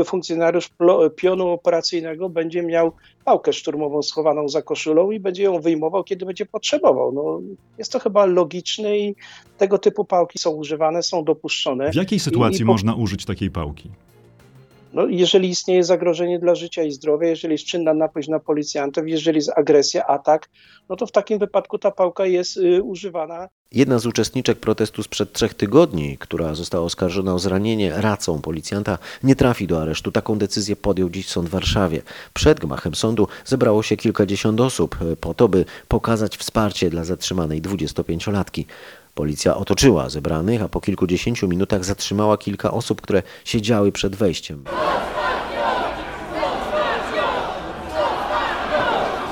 y, 0.00 0.04
funkcjonariusz 0.04 0.70
pionu 1.16 1.48
operacyjnego 1.48 2.28
będzie 2.28 2.62
miał 2.62 2.92
pałkę 3.24 3.52
szturmową 3.52 4.02
schowaną 4.02 4.48
za 4.48 4.62
koszulą 4.62 5.10
i 5.10 5.20
będzie 5.20 5.42
ją 5.42 5.60
wyjmował, 5.60 6.04
kiedy 6.04 6.26
będzie 6.26 6.46
potrzebował. 6.46 7.12
No, 7.12 7.40
jest 7.78 7.92
to 7.92 7.98
chyba 7.98 8.26
logiczne 8.26 8.98
i 8.98 9.14
tego 9.58 9.78
typu 9.78 10.04
pałki 10.04 10.38
są 10.38 10.50
używane, 10.50 11.02
są 11.02 11.24
dopuszczone. 11.24 11.92
W 11.92 11.94
jakiej 11.94 12.16
I- 12.16 12.20
sytuacji 12.20 12.62
i 12.62 12.66
po- 12.66 12.72
można 12.72 12.94
użyć 12.94 13.24
takiej 13.24 13.50
pałki? 13.50 13.90
No, 14.92 15.06
jeżeli 15.06 15.48
istnieje 15.48 15.84
zagrożenie 15.84 16.38
dla 16.38 16.54
życia 16.54 16.82
i 16.82 16.92
zdrowia, 16.92 17.28
jeżeli 17.28 17.52
jest 17.52 17.64
czynna 17.64 17.94
napaść 17.94 18.28
na 18.28 18.40
policjantów, 18.40 19.08
jeżeli 19.08 19.36
jest 19.36 19.50
agresja, 19.56 20.06
atak, 20.06 20.48
no 20.88 20.96
to 20.96 21.06
w 21.06 21.12
takim 21.12 21.38
wypadku 21.38 21.78
ta 21.78 21.90
pałka 21.90 22.26
jest 22.26 22.56
y, 22.56 22.82
używana 22.82 23.48
Jedna 23.72 23.98
z 23.98 24.06
uczestniczek 24.06 24.58
protestu 24.58 25.02
sprzed 25.02 25.32
trzech 25.32 25.54
tygodni, 25.54 26.18
która 26.18 26.54
została 26.54 26.84
oskarżona 26.84 27.34
o 27.34 27.38
zranienie 27.38 27.92
racą 27.96 28.40
policjanta, 28.40 28.98
nie 29.22 29.36
trafi 29.36 29.66
do 29.66 29.82
aresztu. 29.82 30.12
Taką 30.12 30.38
decyzję 30.38 30.76
podjął 30.76 31.10
dziś 31.10 31.28
sąd 31.28 31.48
w 31.48 31.50
Warszawie. 31.50 32.02
Przed 32.34 32.60
gmachem 32.60 32.94
sądu 32.94 33.28
zebrało 33.44 33.82
się 33.82 33.96
kilkadziesiąt 33.96 34.60
osób 34.60 34.96
e, 35.12 35.16
po 35.16 35.34
to, 35.34 35.48
by 35.48 35.64
pokazać 35.88 36.36
wsparcie 36.36 36.90
dla 36.90 37.04
zatrzymanej 37.04 37.62
25-latki. 37.62 38.64
Policja 39.18 39.56
otoczyła 39.56 40.08
zebranych, 40.08 40.62
a 40.62 40.68
po 40.68 40.80
kilkudziesięciu 40.80 41.48
minutach 41.48 41.84
zatrzymała 41.84 42.36
kilka 42.36 42.70
osób, 42.70 43.00
które 43.00 43.22
siedziały 43.44 43.92
przed 43.92 44.16
wejściem. 44.16 44.64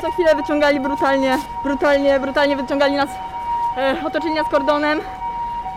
Co 0.02 0.10
chwilę 0.10 0.34
wyciągali 0.36 0.80
brutalnie, 0.80 1.38
brutalnie, 1.64 2.20
brutalnie 2.20 2.56
wyciągali 2.56 2.96
nas, 2.96 3.08
e, 3.76 3.96
otoczyli 4.06 4.34
nas 4.34 4.46
kordonem. 4.50 5.00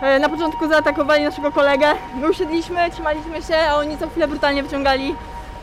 E, 0.02 0.18
na 0.18 0.28
początku 0.28 0.68
zaatakowali 0.68 1.24
naszego 1.24 1.52
kolegę. 1.52 1.86
My 2.14 2.30
usiedliśmy, 2.30 2.90
trzymaliśmy 2.90 3.42
się, 3.42 3.56
a 3.56 3.76
oni 3.76 3.98
co 3.98 4.08
chwilę 4.08 4.28
brutalnie 4.28 4.62
wyciągali 4.62 5.14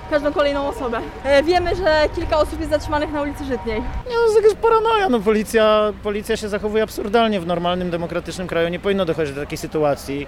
każdą 0.09 0.33
kolejną 0.33 0.67
osobę. 0.67 0.99
E, 1.23 1.43
wiemy, 1.43 1.75
że 1.75 2.09
kilka 2.15 2.37
osób 2.37 2.59
jest 2.59 2.71
zatrzymanych 2.71 3.11
na 3.11 3.21
ulicy 3.21 3.45
Żytniej. 3.45 3.75
Nie, 3.81 3.85
no, 4.05 4.15
to 4.15 4.25
jest 4.25 4.35
jakaś 4.35 4.53
paranoja. 4.61 5.09
No, 5.09 5.19
policja, 5.19 5.93
policja 6.03 6.37
się 6.37 6.49
zachowuje 6.49 6.83
absurdalnie 6.83 7.39
w 7.39 7.47
normalnym, 7.47 7.89
demokratycznym 7.89 8.47
kraju. 8.47 8.69
Nie 8.69 8.79
powinno 8.79 9.05
dochodzić 9.05 9.35
do 9.35 9.41
takiej 9.41 9.57
sytuacji. 9.57 10.27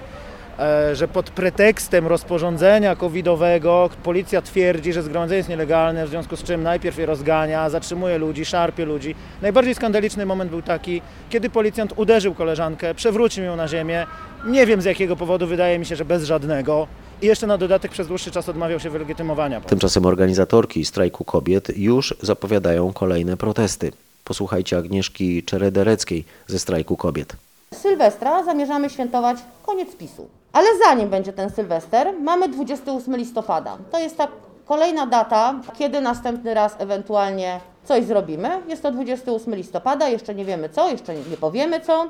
E, 0.60 0.96
że 0.96 1.08
pod 1.08 1.30
pretekstem 1.30 2.08
rozporządzenia 2.08 2.96
covidowego 2.96 3.90
policja 4.04 4.42
twierdzi, 4.42 4.94
że 4.94 5.04
zgromadzenie 5.04 5.38
jest 5.38 5.50
nielegalne, 5.50 6.06
w 6.06 6.10
związku 6.10 6.36
z 6.36 6.44
czym 6.44 6.64
najpierw 6.64 6.98
je 6.98 7.06
rozgania, 7.06 7.70
zatrzymuje 7.70 8.18
ludzi, 8.18 8.46
szarpie 8.46 8.86
ludzi. 8.86 9.16
Najbardziej 9.42 9.76
skandaliczny 9.76 10.26
moment 10.26 10.52
był 10.52 10.62
taki, 10.62 11.02
kiedy 11.30 11.50
policjant 11.50 11.94
uderzył 11.96 12.34
koleżankę, 12.34 12.96
przewrócił 12.96 13.44
ją 13.44 13.56
na 13.56 13.68
ziemię. 13.68 14.06
Nie 14.46 14.66
wiem 14.66 14.82
z 14.82 14.86
jakiego 14.86 15.16
powodu, 15.16 15.48
wydaje 15.48 15.80
mi 15.80 15.86
się, 15.86 15.96
że 15.96 16.06
bez 16.06 16.24
żadnego. 16.24 16.88
I 17.22 17.26
jeszcze 17.26 17.48
na 17.48 17.58
dodatek 17.58 17.92
przez 17.92 18.08
dłuższy 18.08 18.32
czas 18.32 18.50
odmawiał 18.50 18.80
się 18.80 18.90
wylegitymowania. 18.90 19.62
Tymczasem 19.62 20.06
organizatorki 20.06 20.86
strajku 20.86 21.26
kobiet 21.26 21.78
już 21.78 22.16
zapowiadają 22.22 22.94
kolejne 22.94 23.38
protesty. 23.38 23.92
Posłuchajcie 24.24 24.78
Agnieszki 24.78 25.44
Czeredereckiej 25.44 26.26
ze 26.48 26.60
strajku 26.60 26.98
kobiet. 26.98 27.36
Sylwestra 27.74 28.44
zamierzamy 28.44 28.90
świętować 28.90 29.38
koniec 29.64 29.96
PiSu. 29.96 30.39
Ale 30.54 30.68
zanim 30.86 31.10
będzie 31.10 31.34
ten 31.34 31.50
Sylwester, 31.50 32.14
mamy 32.22 32.50
28 32.50 33.16
listopada. 33.16 33.78
To 33.92 34.00
jest 34.00 34.18
ta 34.18 34.28
kolejna 34.66 35.08
data, 35.08 35.56
kiedy 35.78 36.02
następny 36.02 36.54
raz 36.54 36.76
ewentualnie 36.80 37.60
coś 37.86 38.06
zrobimy. 38.06 38.50
Jest 38.68 38.84
to 38.84 38.92
28 38.92 39.56
listopada, 39.56 40.10
jeszcze 40.10 40.36
nie 40.36 40.46
wiemy 40.46 40.70
co, 40.70 40.90
jeszcze 40.90 41.16
nie 41.16 41.38
powiemy 41.38 41.82
co. 41.82 42.08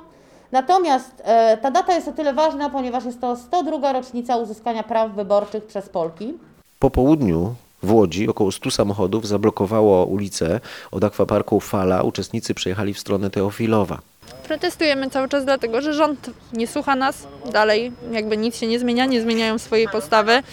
Natomiast 0.52 1.22
e, 1.24 1.58
ta 1.58 1.72
data 1.72 1.94
jest 1.94 2.08
o 2.08 2.12
tyle 2.12 2.34
ważna, 2.34 2.70
ponieważ 2.70 3.06
jest 3.06 3.22
to 3.22 3.36
102 3.36 3.94
rocznica 3.94 4.38
uzyskania 4.38 4.84
praw 4.84 5.12
wyborczych 5.12 5.64
przez 5.66 5.90
Polki. 5.90 6.34
Po 6.80 6.90
południu 6.90 7.56
w 7.84 7.94
Łodzi 7.94 8.30
około 8.30 8.52
100 8.52 8.72
samochodów 8.72 9.28
zablokowało 9.28 10.06
ulicę 10.06 10.60
od 10.92 11.04
akwaparku 11.04 11.60
Fala. 11.60 12.02
Uczestnicy 12.02 12.54
przejechali 12.54 12.94
w 12.94 13.00
stronę 13.00 13.30
Teofilowa. 13.30 14.00
Protestujemy 14.48 15.10
cały 15.10 15.30
czas 15.30 15.46
dlatego, 15.46 15.82
że 15.82 15.94
rząd 15.94 16.30
nie 16.54 16.68
słucha 16.68 16.96
nas, 16.96 17.28
dalej 17.52 17.92
jakby 18.12 18.38
nic 18.38 18.58
się 18.58 18.68
nie 18.68 18.80
zmienia, 18.80 19.06
nie 19.06 19.22
zmieniają 19.22 19.60
swojej 19.60 19.88
postawy, 19.88 20.44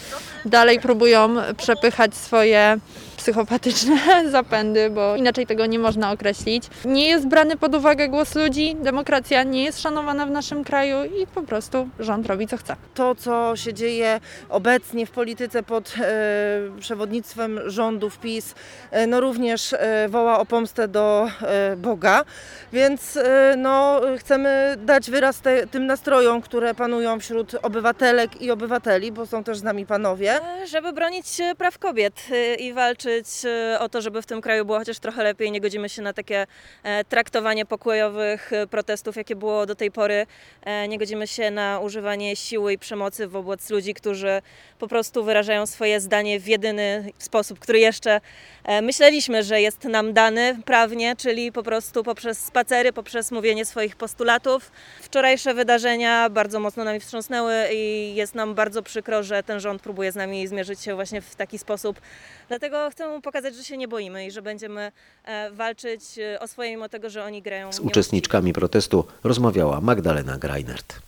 dalej 0.45 0.81
próbują 0.81 1.35
przepychać 1.57 2.15
swoje 2.15 2.79
psychopatyczne 3.27 3.99
zapędy, 4.31 4.91
bo 4.91 5.17
inaczej 5.17 5.47
tego 5.47 5.67
nie 5.67 5.79
można 5.79 6.13
określić. 6.13 6.65
Nie 6.85 7.09
jest 7.09 7.27
brany 7.27 7.57
pod 7.57 7.75
uwagę 7.75 8.09
głos 8.09 8.35
ludzi, 8.35 8.77
demokracja 8.81 9.43
nie 9.43 9.65
jest 9.65 9.81
szanowana 9.81 10.27
w 10.27 10.31
naszym 10.31 10.65
kraju 10.65 10.97
i 11.05 11.27
po 11.27 11.43
prostu 11.43 11.89
rząd 11.99 12.27
robi 12.27 12.47
co 12.47 12.57
chce. 12.57 12.77
To, 12.95 13.15
co 13.15 13.57
się 13.57 13.75
dzieje 13.75 14.21
obecnie 14.49 15.07
w 15.07 15.11
polityce 15.11 15.63
pod 15.63 15.95
e, 16.01 16.81
przewodnictwem 16.81 17.61
rządów 17.67 18.19
PiS, 18.19 18.55
e, 18.91 19.07
no 19.07 19.21
również 19.21 19.73
e, 19.73 20.09
woła 20.09 20.39
o 20.39 20.47
pomstę 20.47 20.89
do 20.89 21.29
e, 21.43 21.77
Boga, 21.77 22.25
więc 22.73 23.17
e, 23.17 23.55
no, 23.59 24.01
chcemy 24.19 24.77
dać 24.79 25.11
wyraz 25.11 25.41
te, 25.41 25.67
tym 25.67 25.87
nastrojom, 25.87 26.43
które 26.43 26.75
panują 26.75 27.21
wśród 27.21 27.57
obywatelek 27.63 28.43
i 28.43 28.51
obywateli, 28.51 29.13
bo 29.13 29.27
są 29.27 29.45
też 29.45 29.59
z 29.59 29.63
nami 29.63 29.87
panowie. 29.87 30.41
Żeby 30.67 30.93
bronić 30.93 31.41
e, 31.41 31.55
praw 31.55 31.79
kobiet 31.79 32.15
e, 32.33 32.55
i 32.55 32.73
walczyć 32.73 33.16
e, 33.45 33.79
o 33.81 33.89
to, 33.89 34.01
żeby 34.01 34.23
w 34.23 34.27
tym 34.27 34.41
kraju 34.41 34.65
było 34.65 34.79
chociaż 34.79 34.99
trochę 34.99 35.25
lepiej. 35.25 35.51
Nie 35.51 35.61
godzimy 35.61 35.89
się 35.89 36.03
na 36.03 36.13
takie 36.13 36.47
e, 36.83 37.05
traktowanie 37.05 37.67
pokojowych 37.67 38.53
e, 38.53 38.67
protestów, 38.67 39.17
jakie 39.17 39.37
było 39.37 39.67
do 39.67 39.75
tej 39.75 39.91
pory. 39.91 40.27
Nie 40.89 40.99
godzimy 40.99 41.27
się 41.27 41.51
na 41.51 41.81
używanie 41.81 42.37
siły 42.37 42.73
i 42.73 42.79
przemocy 42.79 43.27
wobec 43.29 43.71
ludzi, 43.71 43.95
którzy 43.95 44.43
po 44.79 44.89
prostu 44.89 45.25
wyrażają 45.25 45.67
swoje 45.67 46.01
zdanie 46.01 46.41
w 46.41 46.49
jedyny 46.49 47.13
sposób, 47.19 47.59
który 47.59 47.79
jeszcze 47.79 48.21
myśleliśmy, 48.83 49.43
że 49.43 49.61
jest 49.61 49.85
nam 49.85 50.13
dany 50.13 50.59
prawnie, 50.65 51.17
czyli 51.17 51.53
po 51.53 51.63
prostu 51.63 52.05
poprzez 52.05 52.39
spacery, 52.39 52.93
poprzez 52.93 53.33
mówienie 53.33 53.65
swoich 53.65 53.97
postulatów. 53.97 54.71
Wczorajsze 55.01 55.55
wydarzenia 55.55 56.31
bardzo 56.31 56.61
mocno 56.61 56.85
nami 56.85 57.01
wstrząsnęły 57.01 57.55
i 57.73 58.15
jest 58.15 58.35
nam 58.35 58.55
bardzo 58.55 58.83
przykro, 58.83 59.23
że 59.23 59.43
ten 59.43 59.61
rząd 59.61 59.83
próbuje 59.83 60.13
z 60.13 60.15
nami 60.15 60.47
zmierzyć 60.49 60.81
się 60.81 60.95
właśnie 60.95 61.21
w 61.21 61.35
taki 61.35 61.59
sposób. 61.59 62.01
Dlatego 62.49 62.91
chcę 62.91 63.09
mu 63.09 63.21
pokazać, 63.21 63.55
że 63.55 63.65
się 63.65 63.77
nie 63.77 63.89
boimy 63.89 64.27
i 64.27 64.31
że 64.31 64.43
będziemy 64.43 64.93
e, 65.25 65.51
walczyć 65.51 66.03
e, 66.19 66.41
o 66.41 66.49
swoje, 66.49 66.71
mimo 66.71 66.89
tego, 66.89 67.11
że 67.11 67.25
oni 67.25 67.43
grają. 67.43 67.73
Z 67.73 67.81
uczestniczkami 67.81 68.53
protestu 68.53 69.05
rozmawiała 69.25 69.81
Magdalena 69.81 70.39
Greinert. 70.39 71.01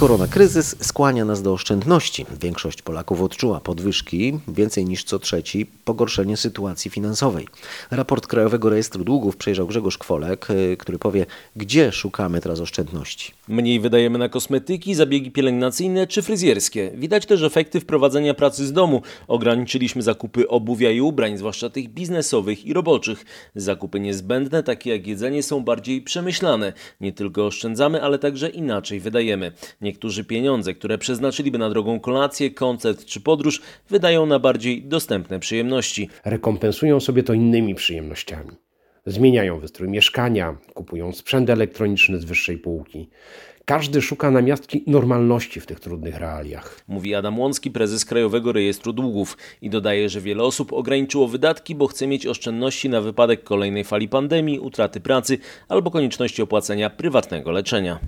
Koronakryzys 0.00 0.76
skłania 0.80 1.24
nas 1.24 1.42
do 1.42 1.52
oszczędności. 1.52 2.26
Większość 2.40 2.82
Polaków 2.82 3.22
odczuła 3.22 3.60
podwyżki, 3.60 4.38
więcej 4.48 4.84
niż 4.84 5.04
co 5.04 5.18
trzeci 5.18 5.66
pogorszenie 5.84 6.36
sytuacji 6.36 6.90
finansowej. 6.90 7.48
Raport 7.90 8.26
Krajowego 8.26 8.70
Rejestru 8.70 9.04
Długów 9.04 9.36
przejrzał 9.36 9.66
Grzegorz 9.66 9.98
Kwolek, 9.98 10.50
y, 10.50 10.76
który 10.76 10.98
powie, 10.98 11.26
gdzie 11.56 11.92
szukamy 11.92 12.40
teraz 12.40 12.60
oszczędności. 12.60 13.32
Mniej 13.48 13.80
wydajemy 13.80 14.18
na 14.18 14.28
kosmetyki, 14.28 14.94
zabiegi 14.94 15.30
pielęgnacyjne 15.30 16.06
czy 16.06 16.22
fryzjerskie. 16.22 16.92
Widać 16.94 17.26
też 17.26 17.42
efekty 17.42 17.80
wprowadzenia 17.80 18.34
pracy 18.34 18.66
z 18.66 18.72
domu. 18.72 19.02
Ograniczyliśmy 19.28 20.02
zakupy 20.02 20.48
obuwia 20.48 20.90
i 20.90 21.00
ubrań, 21.00 21.38
zwłaszcza 21.38 21.70
tych 21.70 21.88
biznesowych 21.88 22.66
i 22.66 22.72
roboczych. 22.72 23.24
Zakupy 23.54 24.00
niezbędne, 24.00 24.62
takie 24.62 24.90
jak 24.90 25.06
jedzenie, 25.06 25.42
są 25.42 25.60
bardziej 25.64 26.02
przemyślane. 26.02 26.72
Nie 27.00 27.12
tylko 27.12 27.46
oszczędzamy, 27.46 28.02
ale 28.02 28.18
także 28.18 28.48
inaczej 28.48 29.00
wydajemy. 29.00 29.52
Niektórzy 29.90 30.24
pieniądze, 30.24 30.74
które 30.74 30.98
przeznaczyliby 30.98 31.58
na 31.58 31.70
drogą 31.70 32.00
kolację, 32.00 32.50
koncert 32.50 33.04
czy 33.04 33.20
podróż, 33.20 33.60
wydają 33.88 34.26
na 34.26 34.38
bardziej 34.38 34.82
dostępne 34.82 35.40
przyjemności. 35.40 36.08
rekompensują 36.24 37.00
sobie 37.00 37.22
to 37.22 37.34
innymi 37.34 37.74
przyjemnościami. 37.74 38.50
Zmieniają 39.06 39.60
wystrój 39.60 39.88
mieszkania, 39.88 40.56
kupują 40.74 41.12
sprzęt 41.12 41.50
elektroniczny 41.50 42.18
z 42.18 42.24
wyższej 42.24 42.58
półki. 42.58 43.08
Każdy 43.64 44.02
szuka 44.02 44.30
namiastki 44.30 44.84
normalności 44.86 45.60
w 45.60 45.66
tych 45.66 45.80
trudnych 45.80 46.18
realiach. 46.18 46.80
Mówi 46.88 47.14
Adam 47.14 47.38
Łącki, 47.38 47.70
prezes 47.70 48.04
Krajowego 48.04 48.52
Rejestru 48.52 48.92
Długów 48.92 49.36
i 49.62 49.70
dodaje, 49.70 50.08
że 50.08 50.20
wiele 50.20 50.42
osób 50.42 50.72
ograniczyło 50.72 51.28
wydatki, 51.28 51.74
bo 51.74 51.86
chce 51.86 52.06
mieć 52.06 52.26
oszczędności 52.26 52.88
na 52.88 53.00
wypadek 53.00 53.44
kolejnej 53.44 53.84
fali 53.84 54.08
pandemii, 54.08 54.58
utraty 54.60 55.00
pracy 55.00 55.38
albo 55.68 55.90
konieczności 55.90 56.42
opłacenia 56.42 56.90
prywatnego 56.90 57.50
leczenia. 57.50 57.98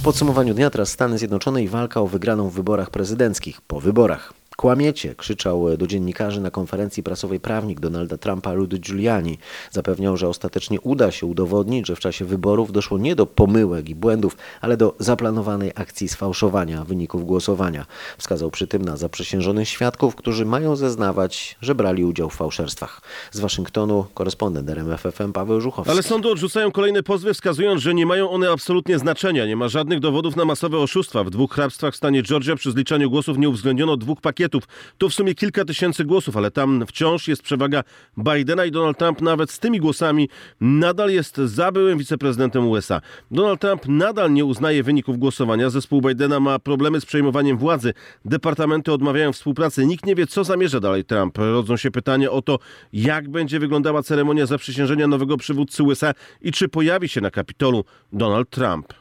W 0.00 0.02
podsumowaniu 0.02 0.54
dnia 0.54 0.70
teraz 0.70 0.88
Stany 0.88 1.18
Zjednoczone 1.18 1.62
i 1.62 1.68
walka 1.68 2.00
o 2.00 2.06
wygraną 2.06 2.48
w 2.48 2.54
wyborach 2.54 2.90
prezydenckich. 2.90 3.60
Po 3.60 3.80
wyborach. 3.80 4.32
Kłamiecie, 4.56 5.14
krzyczał 5.14 5.76
do 5.76 5.86
dziennikarzy 5.86 6.40
na 6.40 6.50
konferencji 6.50 7.02
prasowej 7.02 7.40
prawnik 7.40 7.80
Donalda 7.80 8.16
Trumpa 8.18 8.54
Rudy 8.54 8.78
Giuliani. 8.78 9.38
Zapewniał, 9.70 10.16
że 10.16 10.28
ostatecznie 10.28 10.80
uda 10.80 11.10
się 11.10 11.26
udowodnić, 11.26 11.86
że 11.86 11.96
w 11.96 12.00
czasie 12.00 12.24
wyborów 12.24 12.72
doszło 12.72 12.98
nie 12.98 13.16
do 13.16 13.26
pomyłek 13.26 13.88
i 13.88 13.94
błędów, 13.94 14.36
ale 14.60 14.76
do 14.76 14.94
zaplanowanej 14.98 15.72
akcji 15.74 16.08
sfałszowania 16.08 16.84
wyników 16.84 17.26
głosowania. 17.26 17.86
Wskazał 18.18 18.50
przy 18.50 18.66
tym 18.66 18.82
na 18.84 18.96
zaprzysiężonych 18.96 19.68
świadków, 19.68 20.14
którzy 20.14 20.44
mają 20.44 20.76
zeznawać, 20.76 21.56
że 21.60 21.74
brali 21.74 22.04
udział 22.04 22.30
w 22.30 22.34
fałszerstwach. 22.34 23.00
Z 23.32 23.40
Waszyngtonu 23.40 24.04
korespondent 24.14 24.68
RMFFM 24.68 25.32
Paweł 25.32 25.60
Żuchowski. 25.60 25.92
Ale 25.92 26.02
sądy 26.02 26.28
odrzucają 26.28 26.72
kolejne 26.72 27.02
pozwy, 27.02 27.34
wskazując, 27.34 27.82
że 27.82 27.94
nie 27.94 28.06
mają 28.06 28.30
one 28.30 28.50
absolutnie 28.50 28.98
znaczenia. 28.98 29.46
Nie 29.46 29.56
ma 29.56 29.68
żadnych 29.68 30.00
dowodów 30.00 30.36
na 30.36 30.44
masowe 30.44 30.78
oszustwa. 30.78 31.24
W 31.24 31.30
dwóch 31.30 31.52
hrabstwach 31.52 31.94
w 31.94 31.96
stanie 31.96 32.22
Georgia 32.22 32.56
przy 32.56 32.72
zliczaniu 32.72 33.10
głosów 33.10 33.38
nie 33.38 33.48
uwzględniono 33.48 33.96
dwóch 33.96 34.20
pakietów. 34.20 34.49
To 34.98 35.08
w 35.08 35.14
sumie 35.14 35.34
kilka 35.34 35.64
tysięcy 35.64 36.04
głosów, 36.04 36.36
ale 36.36 36.50
tam 36.50 36.84
wciąż 36.86 37.28
jest 37.28 37.42
przewaga 37.42 37.82
Bidena 38.18 38.64
i 38.64 38.70
Donald 38.70 38.98
Trump 38.98 39.20
nawet 39.20 39.50
z 39.50 39.58
tymi 39.58 39.80
głosami 39.80 40.28
nadal 40.60 41.10
jest 41.10 41.36
za 41.36 41.72
byłym 41.72 41.98
wiceprezydentem 41.98 42.68
USA. 42.68 43.00
Donald 43.30 43.60
Trump 43.60 43.88
nadal 43.88 44.32
nie 44.32 44.44
uznaje 44.44 44.82
wyników 44.82 45.18
głosowania. 45.18 45.70
Zespół 45.70 46.00
Bidena 46.00 46.40
ma 46.40 46.58
problemy 46.58 47.00
z 47.00 47.06
przejmowaniem 47.06 47.58
władzy. 47.58 47.94
Departamenty 48.24 48.92
odmawiają 48.92 49.32
współpracy. 49.32 49.86
Nikt 49.86 50.06
nie 50.06 50.14
wie, 50.14 50.26
co 50.26 50.44
zamierza 50.44 50.80
dalej 50.80 51.04
Trump. 51.04 51.38
Rodzą 51.38 51.76
się 51.76 51.90
pytania 51.90 52.30
o 52.30 52.42
to, 52.42 52.58
jak 52.92 53.28
będzie 53.28 53.58
wyglądała 53.58 54.02
ceremonia 54.02 54.46
zaprzysiężenia 54.46 55.06
nowego 55.06 55.36
przywódcy 55.36 55.82
USA 55.82 56.14
i 56.40 56.52
czy 56.52 56.68
pojawi 56.68 57.08
się 57.08 57.20
na 57.20 57.30
Kapitolu 57.30 57.84
Donald 58.12 58.50
Trump. 58.50 58.99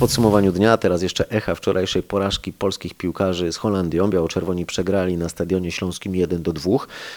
Podsumowaniu 0.00 0.52
dnia 0.52 0.76
teraz 0.76 1.02
jeszcze 1.02 1.30
echa 1.30 1.54
wczorajszej 1.54 2.02
porażki 2.02 2.52
polskich 2.52 2.94
piłkarzy 2.94 3.52
z 3.52 3.56
Holandią. 3.56 4.10
Biało-czerwoni 4.10 4.66
przegrali 4.66 5.16
na 5.16 5.28
Stadionie 5.28 5.72
Śląskim 5.72 6.16
1 6.16 6.42
do 6.42 6.52
2. 6.52 6.70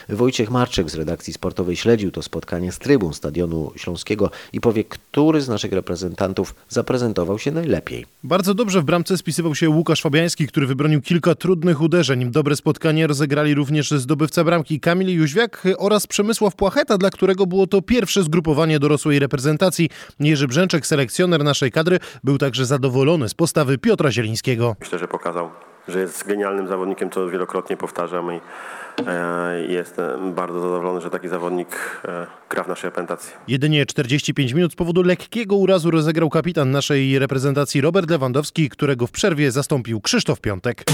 Wojciech 0.08 0.50
Marczyk 0.50 0.90
z 0.90 0.94
redakcji 0.94 1.32
sportowej 1.32 1.76
śledził 1.76 2.10
to 2.10 2.22
spotkanie 2.22 2.72
z 2.72 2.78
trybun 2.78 3.14
Stadionu 3.14 3.72
Śląskiego 3.76 4.30
i 4.52 4.60
powie, 4.60 4.84
który 4.84 5.40
z 5.40 5.48
naszych 5.48 5.72
reprezentantów 5.72 6.54
zaprezentował 6.68 7.38
się 7.38 7.50
najlepiej. 7.50 8.06
Bardzo 8.24 8.54
dobrze 8.54 8.80
w 8.80 8.84
bramce 8.84 9.16
spisywał 9.16 9.54
się 9.54 9.68
Łukasz 9.68 10.02
Fabiański, 10.02 10.46
który 10.46 10.66
wybronił 10.66 11.02
kilka 11.02 11.34
trudnych 11.34 11.80
uderzeń. 11.80 12.30
Dobre 12.30 12.56
spotkanie 12.56 13.06
rozegrali 13.06 13.54
również 13.54 13.90
zdobywca 13.90 14.44
bramki 14.44 14.80
Kamil 14.80 15.08
Jóźwiak 15.08 15.68
oraz 15.78 16.06
Przemysław 16.06 16.56
Płacheta, 16.56 16.98
dla 16.98 17.10
którego 17.10 17.46
było 17.46 17.66
to 17.66 17.82
pierwsze 17.82 18.22
zgrupowanie 18.22 18.78
dorosłej 18.78 19.18
reprezentacji. 19.18 19.90
Jerzy 20.20 20.48
Brzęczek, 20.48 20.86
selekcjoner 20.86 21.44
naszej 21.44 21.72
kadry, 21.72 21.98
był 22.24 22.38
także 22.38 22.66
zadowolony 22.74 23.28
z 23.28 23.34
postawy 23.34 23.78
Piotra 23.78 24.10
Zielińskiego. 24.10 24.76
Myślę, 24.80 24.98
że 24.98 25.08
pokazał 25.08 25.50
że 25.88 26.00
jest 26.00 26.26
genialnym 26.26 26.68
zawodnikiem, 26.68 27.10
co 27.10 27.28
wielokrotnie 27.28 27.76
powtarzam 27.76 28.32
i 28.32 28.40
e, 29.06 29.62
jestem 29.68 30.32
bardzo 30.32 30.60
zadowolony, 30.60 31.00
że 31.00 31.10
taki 31.10 31.28
zawodnik 31.28 32.00
e, 32.04 32.26
gra 32.50 32.64
w 32.64 32.68
naszej 32.68 32.88
reprezentacji. 32.88 33.32
Jedynie 33.48 33.86
45 33.86 34.52
minut 34.52 34.72
z 34.72 34.76
powodu 34.76 35.02
lekkiego 35.02 35.56
urazu 35.56 35.90
rozegrał 35.90 36.30
kapitan 36.30 36.70
naszej 36.70 37.18
reprezentacji 37.18 37.80
Robert 37.80 38.10
Lewandowski, 38.10 38.68
którego 38.68 39.06
w 39.06 39.10
przerwie 39.10 39.50
zastąpił 39.50 40.00
Krzysztof 40.00 40.40
Piątek. 40.40 40.84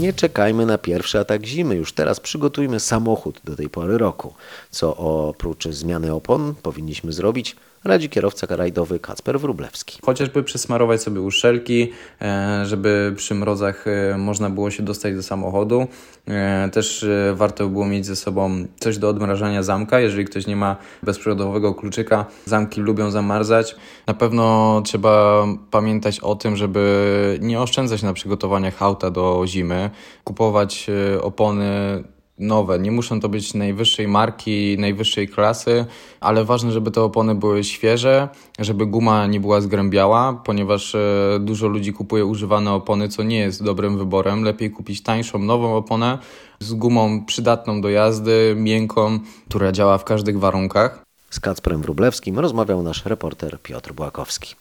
Nie 0.00 0.12
czekajmy 0.12 0.66
na 0.66 0.78
pierwszy 0.78 1.18
atak 1.18 1.46
zimy. 1.46 1.74
Już 1.74 1.92
teraz 1.92 2.20
przygotujmy 2.20 2.80
samochód 2.80 3.40
do 3.44 3.56
tej 3.56 3.68
pory 3.68 3.98
roku. 3.98 4.34
Co 4.70 4.96
oprócz 4.96 5.68
zmiany 5.68 6.14
opon 6.14 6.54
powinniśmy 6.62 7.12
zrobić, 7.12 7.56
radzi 7.84 8.08
kierowca 8.08 8.46
rajdowy 8.56 8.98
Kacper 9.00 9.40
Wróblewski. 9.40 9.98
Chociażby 10.04 10.42
przysmarować 10.42 11.02
sobie 11.02 11.20
uszelki, 11.20 11.92
e, 12.22 12.66
żeby 12.66 13.12
przy 13.16 13.34
mrozach 13.34 13.84
e, 13.88 14.18
można 14.18 14.50
było 14.50 14.70
się 14.70 14.82
dostać 14.82 15.14
do 15.14 15.22
samochodu. 15.22 15.86
E, 16.28 16.68
Też 16.72 17.06
warto 17.34 17.68
było 17.68 17.86
mieć 17.86 18.06
ze 18.06 18.16
sobą 18.16 18.66
coś 18.80 18.98
do 18.98 19.08
odmrażania 19.08 19.62
zamka, 19.62 20.00
jeżeli 20.00 20.24
ktoś 20.24 20.46
nie 20.46 20.56
ma 20.56 20.76
bezprzewodowego 21.02 21.74
kluczyka. 21.74 22.26
Zamki 22.44 22.80
lubią 22.80 23.10
zamarzać. 23.10 23.76
Na 24.06 24.14
pewno 24.14 24.82
trzeba 24.84 25.46
pamiętać 25.70 26.20
o 26.20 26.34
tym, 26.34 26.56
żeby 26.56 27.38
nie 27.40 27.60
oszczędzać 27.60 28.02
na 28.02 28.12
przygotowaniach 28.12 28.82
auta 28.82 29.10
do 29.10 29.44
zimy, 29.46 29.90
kupować 30.24 30.86
opony 31.22 32.04
nowe. 32.38 32.78
Nie 32.78 32.90
muszą 32.90 33.20
to 33.20 33.28
być 33.28 33.54
najwyższej 33.54 34.08
marki, 34.08 34.76
najwyższej 34.78 35.28
klasy, 35.28 35.84
ale 36.20 36.44
ważne, 36.44 36.72
żeby 36.72 36.90
te 36.90 37.02
opony 37.02 37.34
były 37.34 37.64
świeże, 37.64 38.28
żeby 38.58 38.86
guma 38.86 39.26
nie 39.26 39.40
była 39.40 39.60
zgrębiała, 39.60 40.42
ponieważ 40.44 40.94
e, 40.94 41.38
dużo 41.40 41.68
ludzi 41.68 41.92
kupuje 41.92 42.24
używane 42.24 42.72
opony, 42.72 43.08
co 43.08 43.22
nie 43.22 43.38
jest 43.38 43.64
dobrym 43.64 43.98
wyborem. 43.98 44.42
Lepiej 44.42 44.70
kupić 44.70 45.02
tańszą, 45.02 45.38
nową 45.38 45.76
oponę 45.76 46.18
z 46.60 46.74
gumą 46.74 47.24
przydatną 47.24 47.80
do 47.80 47.88
jazdy, 47.88 48.54
miękką, 48.58 49.18
która 49.48 49.72
działa 49.72 49.98
w 49.98 50.04
każdych 50.04 50.38
warunkach. 50.38 51.04
Z 51.30 51.40
Kacprem 51.40 51.82
Wróblewskim 51.82 52.38
rozmawiał 52.38 52.82
nasz 52.82 53.06
reporter 53.06 53.58
Piotr 53.62 53.92
Błakowski. 53.92 54.54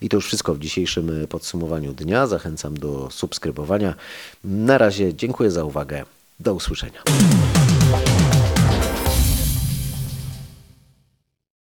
I 0.00 0.08
to 0.08 0.16
już 0.16 0.26
wszystko 0.26 0.54
w 0.54 0.58
dzisiejszym 0.58 1.10
podsumowaniu 1.28 1.92
dnia. 1.92 2.26
Zachęcam 2.26 2.76
do 2.76 3.10
subskrybowania. 3.10 3.94
Na 4.44 4.78
razie 4.78 5.14
dziękuję 5.14 5.50
za 5.50 5.64
uwagę. 5.64 6.04
Do 6.42 6.54
usłyszenia. 6.54 7.02